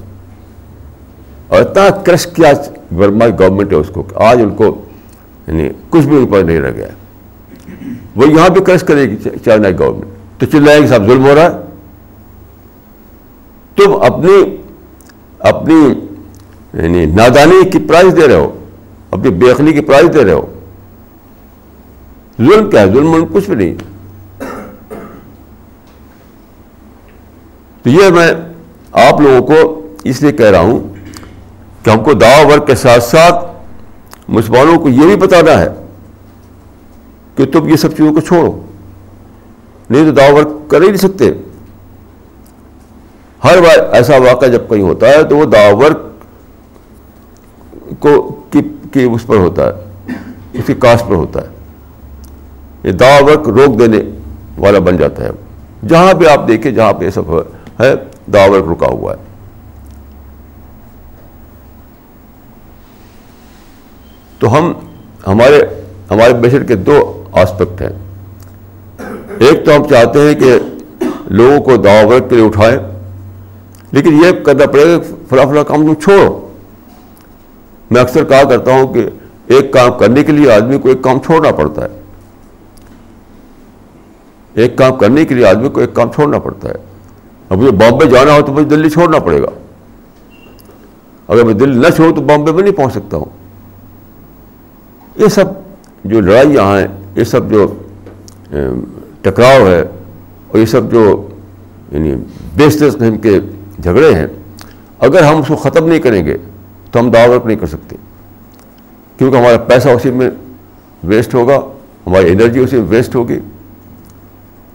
[1.48, 2.52] اور اتنا کرش کیا
[2.96, 4.82] برما گورنمنٹ ہے اس کو کہ آج ان کو
[5.46, 6.88] یعنی کچھ بھی ان پر نہیں رہ گیا۔
[8.16, 11.42] وہ یہاں بھی کرش کرے گی، چائنا گورنمنٹ تو چل رہے صاحب ظلم ہو رہا
[11.42, 11.48] ہے۔
[13.76, 14.56] تم اپنی
[15.38, 15.94] اپنی
[16.74, 18.58] یعنی نادانی کی پرائز دے رہے ہو۔
[19.14, 20.46] اپنی بےخلی کی پرائز دے رہے ہو۔
[22.38, 23.74] ظلم کیا ہے؟ ظلم کچھ بھی نہیں۔
[27.82, 28.32] تو یہ میں
[28.92, 30.94] آپ لوگوں کو اس لیے کہہ رہا ہوں
[31.82, 33.44] کہ ہم کو دعا ورک کے ساتھ ساتھ
[34.28, 35.68] مسلمانوں کو یہ بھی بتانا ہے
[37.36, 38.60] کہ تم یہ سب چیزوں کو چھوڑو۔
[39.90, 41.32] نہیں تو دعا ورک کر ہی نہیں سکتے۔
[43.44, 45.98] ہر بار ایسا واقعہ جب کہیں ہوتا ہے تو وہ دعا ورک
[47.98, 48.40] کو
[48.94, 49.72] کی اس پر ہوتا ہے،
[50.52, 51.46] اس کی کاسٹ پر ہوتا ہے۔
[52.84, 53.98] یہ دعا ورک روک دینے
[54.58, 55.30] والا بن جاتا ہے۔
[55.88, 57.22] جہاں بھی آپ دیکھیں، جہاں پہ یہ سب
[57.80, 57.94] ہے
[58.32, 59.22] دعا ورک رکا ہوا ہے۔
[64.38, 64.72] تو ہم،
[65.26, 65.62] ہمارے
[66.10, 67.88] ہمارے بشر کے دو آسپیکٹ ہیں۔
[69.38, 70.58] ایک تو ہم چاہتے ہیں کہ
[71.24, 72.78] لوگوں کو دعا ورک کے لیے اٹھائیں،
[73.92, 76.43] لیکن یہ کرنا پڑے گا فلاں فلاں کام تم چھوڑو۔
[77.90, 79.08] میں اکثر کہا کرتا ہوں کہ
[79.46, 81.88] ایک کام کرنے کے لیے آدمی کو ایک کام چھوڑنا پڑتا ہے۔
[84.54, 86.74] ایک کام کرنے کے لیے آدمی کو ایک کام چھوڑنا پڑتا ہے۔
[87.48, 89.50] اب مجھے بامبے جانا ہو تو مجھے دلی چھوڑنا پڑے گا۔
[91.28, 93.24] اگر میں دلی نہ چھوڑوں تو بامبے میں نہیں پہنچ سکتا ہوں۔
[95.16, 95.44] یہ سب
[96.04, 97.66] جو لڑائی یہاں ہیں، یہ سب جو
[99.22, 99.80] ٹکراؤ ہے،
[100.48, 101.28] اور یہ سب جو
[101.92, 102.14] یعنی
[102.56, 103.40] بیسٹس قسم کے
[103.82, 104.26] جھگڑے ہیں،
[104.98, 106.36] اگر ہم اس کو ختم نہیں کریں گے
[106.94, 107.96] تو ہم دعوت نہیں کر سکتے
[109.16, 110.30] کیونکہ ہمارا پیسہ اسی میں
[111.04, 111.56] ویسٹ ہوگا،
[112.06, 113.38] ہماری انرجی اسی میں ویسٹ ہوگی،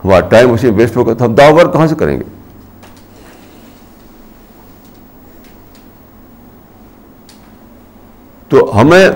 [0.04, 2.24] ہمارا ٹائم اسی میں ویسٹ ہوگا، تو ہم دعوت کہاں سے کریں گے؟
[8.48, 9.10] تو ہمیں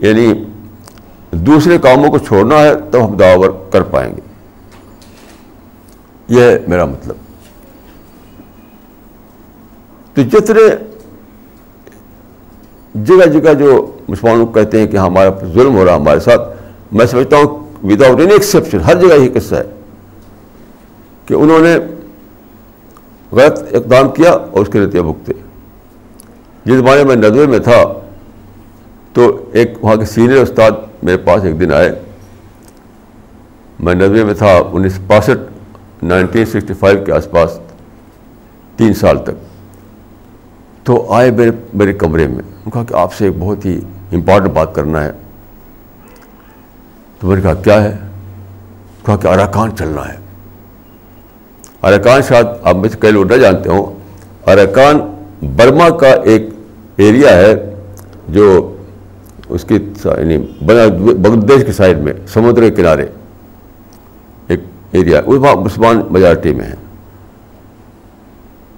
[0.00, 0.44] یعنی
[1.30, 4.20] دوسرے کاموں کو چھوڑنا ہے تو ہم دعوت کر پائیں گے۔
[6.28, 7.16] یہ ہے میرا مطلب۔
[10.14, 10.89] تو جتنے
[12.94, 16.48] جگہ جگہ جو مسلمانوں کو کہتے ہیں کہ ہمارا ظلم ہو رہا ہمارے ساتھ،
[16.92, 19.64] میں سمجھتا ہوں وداؤٹ اینی ایکسیپشن ہر جگہ یہ قصہ ہے
[21.26, 21.76] کہ انہوں نے
[23.32, 25.32] غلط اقدام کیا اور اس کے نتیجے بھگتے۔
[26.64, 27.82] جس زمانے میں ندوے میں تھا،
[29.12, 30.70] تو ایک وہاں کے سینئر استاد
[31.02, 31.94] میرے پاس ایک دن آئے۔
[33.80, 37.58] میں ندوے میں تھا انیس باسٹھ نائنٹین سکسٹی فائیو کے آس پاس،
[38.76, 39.49] تین سال تک۔
[40.84, 43.80] تو آئے میرے میرے کمرے میں۔ انہوں کہا کہ آپ سے ایک بہت ہی
[44.12, 45.12] امپورٹنٹ بات کرنا ہے۔
[47.20, 47.96] تو میں نے کہا کیا ہے؟
[49.06, 50.18] کہا کہ اراکان چلنا ہے۔
[51.82, 53.98] اراکان شاید آپ میں سے کئی لوگ نہ جانتے ہوں۔
[54.46, 55.24] اراکان
[55.56, 56.48] برما کا ایک
[56.96, 57.74] ایریا ہے
[58.28, 58.76] جو
[59.48, 59.74] اس کی
[60.04, 63.06] یعنی بنگلہ دیش کی سائڈ میں، سمندر کے کنارے
[64.46, 64.60] ایک
[64.92, 66.74] ایریا وہاں مسلمان میجارٹی میں ہے۔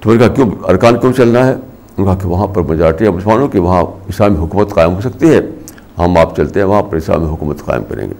[0.00, 1.55] تو میں نے کہا کیوں ارکان کیوں چلنا ہے؟
[1.97, 5.40] کہا کہ وہاں پر میجارٹی مسلمانوں کی وہاں اسلامی حکومت قائم ہو سکتی ہے۔
[5.99, 8.14] ہم آپ چلتے ہیں، وہاں پر اسلامی حکومت قائم کریں گے۔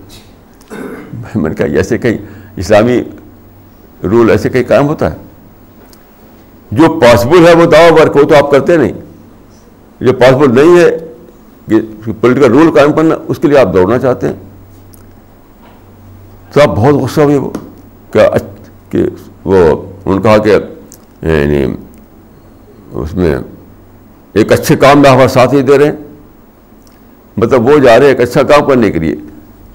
[1.35, 2.19] میں نے کہا ایسے کہیں
[2.57, 3.03] اسلامی
[4.05, 5.17] رول ایسے کہیں قائم ہوتا ہے۔
[6.73, 8.93] جو پاسبل ہے وہ دعوی ورک ہو تو آپ کرتے نہیں۔
[10.01, 10.91] جو پاسبل نہیں ہے
[11.69, 14.37] کہ پولیٹیکل رول قائم کرنا، اس کے لیے آپ دوڑنا چاہتے ہیں۔
[16.53, 17.51] تو آپ بہت غصہ ہوئے وہ
[18.91, 18.99] کہ
[19.45, 20.51] وہ، انہوں نے کہا کہ
[21.23, 21.75] یعنی
[22.93, 23.37] اس میں
[24.33, 25.97] ایک اچھے کام میں ہمارا ساتھ ہی دے رہے ہیں۔
[27.37, 29.15] مطلب وہ جا رہے ہیں ایک اچھا کام کرنے کے لیے۔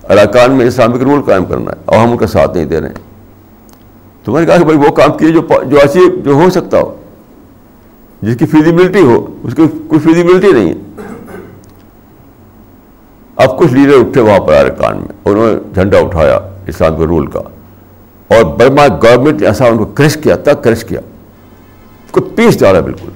[0.09, 2.87] اراکان میں اسلامک رول قائم کرنا ہے اور ہم ان کا ساتھ نہیں دے رہے
[2.87, 2.95] ہیں۔
[4.23, 6.81] تو میں نے کہا کہ بھائی وہ کام کیے جو جو ایسی جو ہو سکتا
[6.81, 6.95] ہو۔
[8.21, 11.01] جس کی فیزیبلٹی ہو، اس کی کوئی فیزیبلٹی نہیں ہے۔
[13.35, 17.27] اب کچھ لیڈر اٹھے وہاں پر اراکان میں، انہوں نے جھنڈا اٹھایا اسلام کے رول
[17.27, 17.39] کا۔
[18.27, 20.99] اور برما گورنمنٹ نے ایسا ان کو کرش کیا تھا کرش کیا۔
[22.05, 23.09] اس کو پیس ڈالا بالکل۔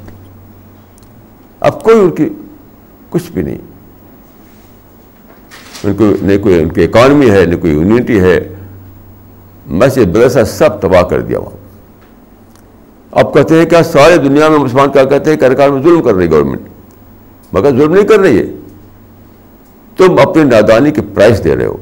[1.62, 2.30] اب کوئی ان کی
[3.10, 3.58] کچھ بھی نہیں۔
[5.84, 8.56] ان کو نہ کوئی ان کی اکانومی ہے، نہ کوئی یونٹی ہے۔
[9.68, 11.58] مسجد مدرسہ سب تباہ کر دیا وہاں۔
[13.12, 16.14] اب کہتے ہیں کیا سارے دنیا میں مسلمان کیا کہتے ہیں؟ کارکار میں ظلم کر
[16.14, 16.62] رہی گورنمنٹ
[17.54, 18.46] مگر ظلم نہیں کر رہی ہے۔
[19.98, 21.78] تم اپنی نادانی کے پرائز دے رہے ہو۔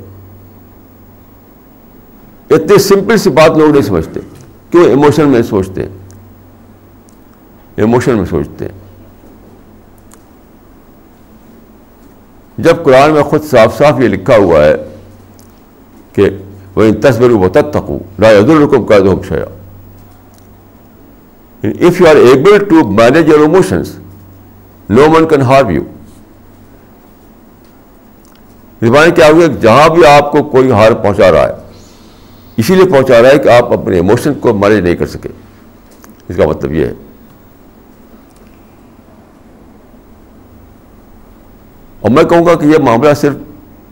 [2.49, 4.19] اتنی سمپل سی بات لوگ نہیں سمجھتے۔
[4.69, 5.89] کیوں؟ ایموشن میں سوچتے ہیں۔
[7.75, 8.88] ایموشن میں سوچتے ہیں۔
[12.63, 14.75] جب قرآن میں خود صاف صاف یہ لکھا ہوا ہے
[16.13, 16.29] کہ
[16.75, 19.45] وہ ان تصویر و تتقو لا الرکم کا دو شیا
[21.63, 23.97] if you are able to manage your emotions
[24.89, 25.83] no man can harm you
[28.81, 31.53] زبان کیا ہوئی جہاں بھی آپ کو کوئی ہار پہنچا رہا ہے،
[32.57, 35.29] اسی لیے پہنچا رہا ہے کہ آپ اپنے ایموشن کو مینیج نہیں کر سکے۔
[36.29, 36.93] اس کا مطلب یہ ہے۔
[42.01, 43.35] اور میں کہوں گا کہ یہ معاملہ صرف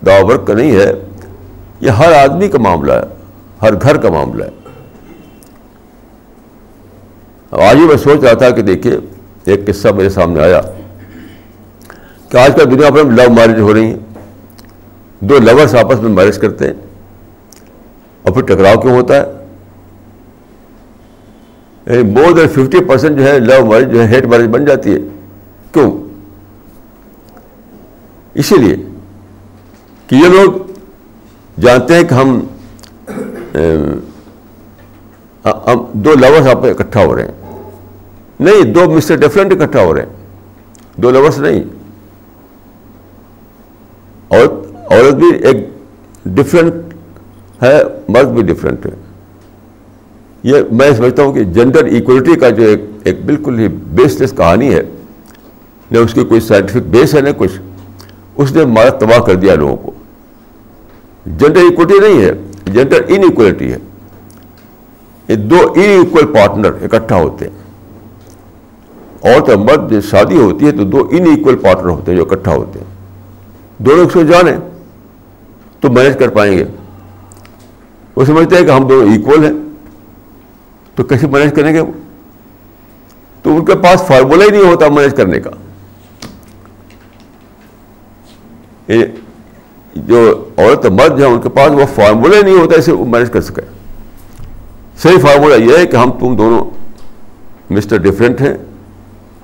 [0.06, 0.92] دعا ورک کا نہیں ہے،
[1.82, 3.06] یہ ہر آدمی کا معاملہ ہے،
[3.62, 4.56] ہر گھر کا معاملہ ہے۔
[7.52, 8.98] آج ہی میں سوچ رہا تھا کہ دیکھیے،
[9.46, 10.62] ایک قصہ میرے سامنے آیا
[12.30, 13.98] کہ آج کل دنیا بھر میں لو میرج ہو رہی ہیں۔
[15.20, 16.74] دو لورس آپس میں میرج کرتے ہیں
[18.22, 19.24] اور پھر ٹکراؤ کیوں ہوتا ہے؟
[21.88, 25.00] مور دین ففٹی پرسینٹ جو ہے لو میرج جو ہے ہیٹ میرج بن جاتی ہے۔
[25.72, 26.07] کیوں؟
[28.38, 28.76] اسی لیے
[30.08, 30.52] کہ یہ لوگ
[31.62, 32.40] جانتے ہیں کہ ہم
[35.46, 37.32] ہم دو لورس آپ اکٹھا ہو رہے ہیں۔
[38.40, 40.10] نہیں، دو مسٹر ڈفرینٹ اکٹھا ہو رہے ہیں۔
[40.96, 41.64] دو لورس نہیں۔
[44.30, 44.52] عورت
[44.92, 45.58] عورت بھی ایک
[46.26, 46.74] ڈفرینٹ
[47.64, 48.92] ہے، مرد بھی ڈفرینٹ ہے۔
[50.44, 54.34] یہ میں سمجھتا ہوں کہ جینڈر ایکولٹی کا جو ایک ایک بالکل ہی بیس لیس
[54.38, 54.82] کہانی ہے،
[55.92, 57.67] نہ اس کی کوئی سائنٹیفک بیس ہے، نہ کچھ۔
[58.38, 59.92] اس نے مارا تباہ کر دیا لوگوں کو۔
[61.26, 62.32] جینڈر ایکولٹی نہیں ہے
[62.66, 63.24] جینڈر ان
[63.62, 63.78] ہے۔
[65.28, 67.58] یہ دو ان ایکول پارٹنر اکٹھا ہوتے ہیں۔
[69.22, 72.56] اور مرد جب شادی ہوتی ہے تو دو ان ایکول پارٹنر ہوتے ہیں جو اکٹھا
[72.56, 72.86] ہوتے ہیں۔
[73.78, 74.52] دونوں ایک سو جانے
[75.80, 76.66] تو مینج کر پائیں گے۔
[78.16, 79.54] وہ سمجھتے ہیں کہ ہم دونوں ایکول ہیں۔
[80.96, 81.92] تو کیسے مینج کریں گے وہ؟
[83.44, 85.50] تو ان کے پاس فارمولہ ہی نہیں ہوتا مینج کرنے کا۔
[88.88, 90.20] جو
[90.58, 93.62] عورت مرد ہیں ان کے پاس وہ فارمولہ نہیں ہوتا اسے وہ مینج کر سکے۔
[95.02, 96.64] صحیح فارمولہ یہ ہے کہ ہم تم دونوں
[97.74, 98.54] مسٹر ڈفرینٹ ہیں،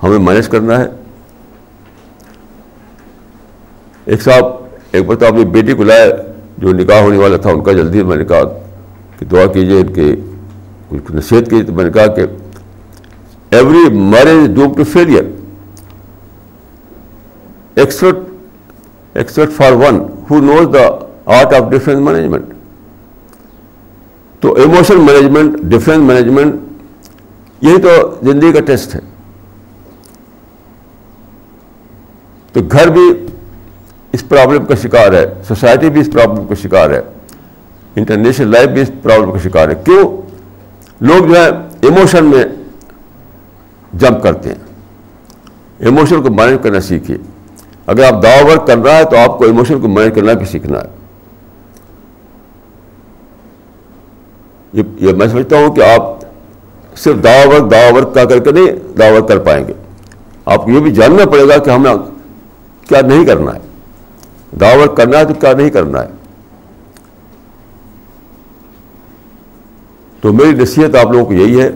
[0.02, 0.86] ہمیں مینج کرنا ہے۔
[4.04, 4.44] ایک صاحب،
[4.92, 6.10] ایک بار تو اپنی بیٹی کو لائے
[6.58, 8.42] جو نکاح ہونے والا تھا، ان کا جلدی میں نے کہا
[9.18, 10.14] کہ دعا کیجیے ان کی
[10.88, 12.22] کچھ نصیحت کیجیے تو میں نے کہا کہ
[13.50, 15.24] every marriage doom to failure
[17.74, 18.23] except
[19.14, 20.00] except for one
[20.30, 22.44] who knows the art of defence management
[24.40, 26.54] تو ایموشن مینجمنٹ ڈیفینس مینجمنٹ
[27.60, 29.00] یہی تو زندگی کا ٹیسٹ ہے۔
[32.52, 33.26] تو گھر بھی
[34.12, 37.00] اس پرابلم کا شکار ہے سوسائٹی بھی اس پرابلم کا شکار ہے
[37.96, 40.22] انٹرنیشنل لائف بھی اس پرابلم کا شکار ہے۔ کیوں؟
[41.00, 41.48] لوگ جو ہے
[41.80, 42.44] ایموشن میں
[43.98, 44.58] جمپ کرتے ہیں۔
[45.78, 47.18] ایموشن کو مینج کرنا سیکھیے۔
[47.86, 50.46] اگر آپ دعا ورک کر رہا ہے تو آپ کو ایموشن کو مینج کرنا بھی
[50.46, 50.88] سیکھنا ہے۔
[54.72, 56.02] یہ میں سمجھتا ہوں کہ آپ
[56.96, 59.72] صرف دعا ورک دعا ورک کا کر کے نہیں دعا ورک کر پائیں گے۔
[60.44, 61.94] آپ کو یہ بھی جاننا پڑے گا کہ ہمیں
[62.88, 63.60] کیا نہیں کرنا ہے۔
[64.60, 66.08] دعا ورک کرنا ہے تو کیا نہیں کرنا ہے۔
[70.20, 71.70] تو میری نصیحت آپ لوگوں کو یہی ہے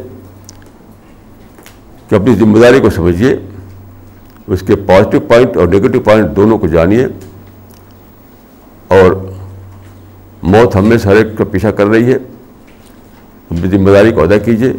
[2.08, 3.47] کہ اپنی ذمہ داری کو سمجھیے۔
[4.48, 7.06] اس کے پازیٹیو پوائنٹ اور نگیٹو پوائنٹ دونوں کو جانیے
[8.88, 9.28] اور
[10.42, 12.16] موت ہم میں سے ہر ایک کا پیچھا کر رہی ہے۔
[13.50, 14.72] اپنی ذمہ داری کو ادا کیجیے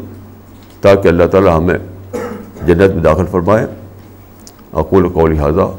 [0.82, 1.78] تاکہ اللہ تعالیٰ ہمیں
[2.65, 3.65] جنت میں داخل فرمائے۔
[4.74, 5.72] اقول قول حاضہ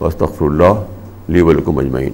[0.00, 0.84] وسطر اللہ
[1.28, 2.12] لی ولکم مجمعین